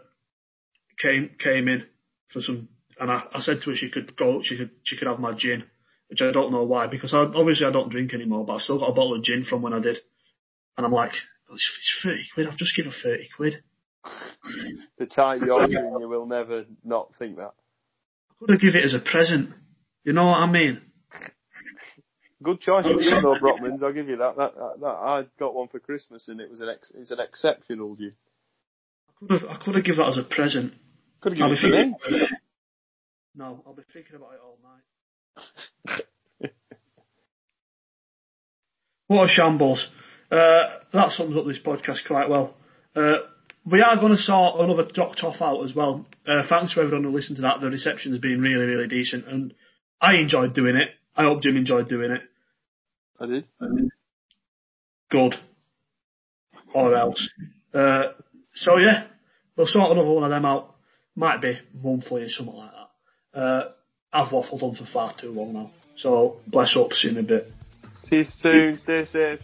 [1.01, 1.87] came came in
[2.33, 2.69] for some,
[2.99, 5.35] and I, I said to her she could go, she could she could have my
[5.37, 5.65] gin,
[6.09, 8.79] which I don't know why because I, obviously I don't drink anymore, but I've still
[8.79, 9.99] got a bottle of gin from when I did,
[10.77, 11.13] and I'm like,
[11.53, 12.49] it's, it's thirty quid.
[12.49, 13.63] I've just given her thirty quid.
[14.99, 17.53] the time you're doing, you will never not think that.
[18.31, 19.51] I could have given it as a present.
[20.05, 20.83] You know what I mean?
[22.43, 23.83] Good choice you though, Brockmans.
[23.83, 24.37] I'll give you that.
[24.37, 24.81] That, that.
[24.81, 28.17] that, I got one for Christmas and it was an ex, it's an exceptional gift.
[29.09, 30.75] I could have I could have given that as a present.
[31.21, 32.27] Could have given it to me.
[33.35, 34.83] No, I'll be thinking about it all night.
[39.07, 39.89] What a shambles.
[40.31, 42.55] Uh, that sums up this podcast quite well.
[42.95, 43.19] Uh,
[43.65, 46.07] we are going to sort another Doc Toff out as well.
[46.27, 47.61] Uh, thanks to everyone who listened to that.
[47.61, 49.55] The reception has been really, really decent, and
[50.01, 50.91] I enjoyed doing it.
[51.17, 52.23] I hope Jim enjoyed doing it.
[53.19, 53.45] I did.
[55.11, 55.35] Good.
[56.75, 57.31] Or else.
[57.73, 58.13] Uh,
[58.55, 59.05] so yeah,
[59.57, 60.75] we'll sort another one of them out.
[61.15, 63.41] Might be monthly or something like that.
[63.41, 63.69] Uh,
[64.17, 65.71] I've waffled on for far too long now.
[65.97, 67.53] So bless up, see you in a bit.
[67.95, 68.79] See you soon.
[68.79, 69.41] Stay safe.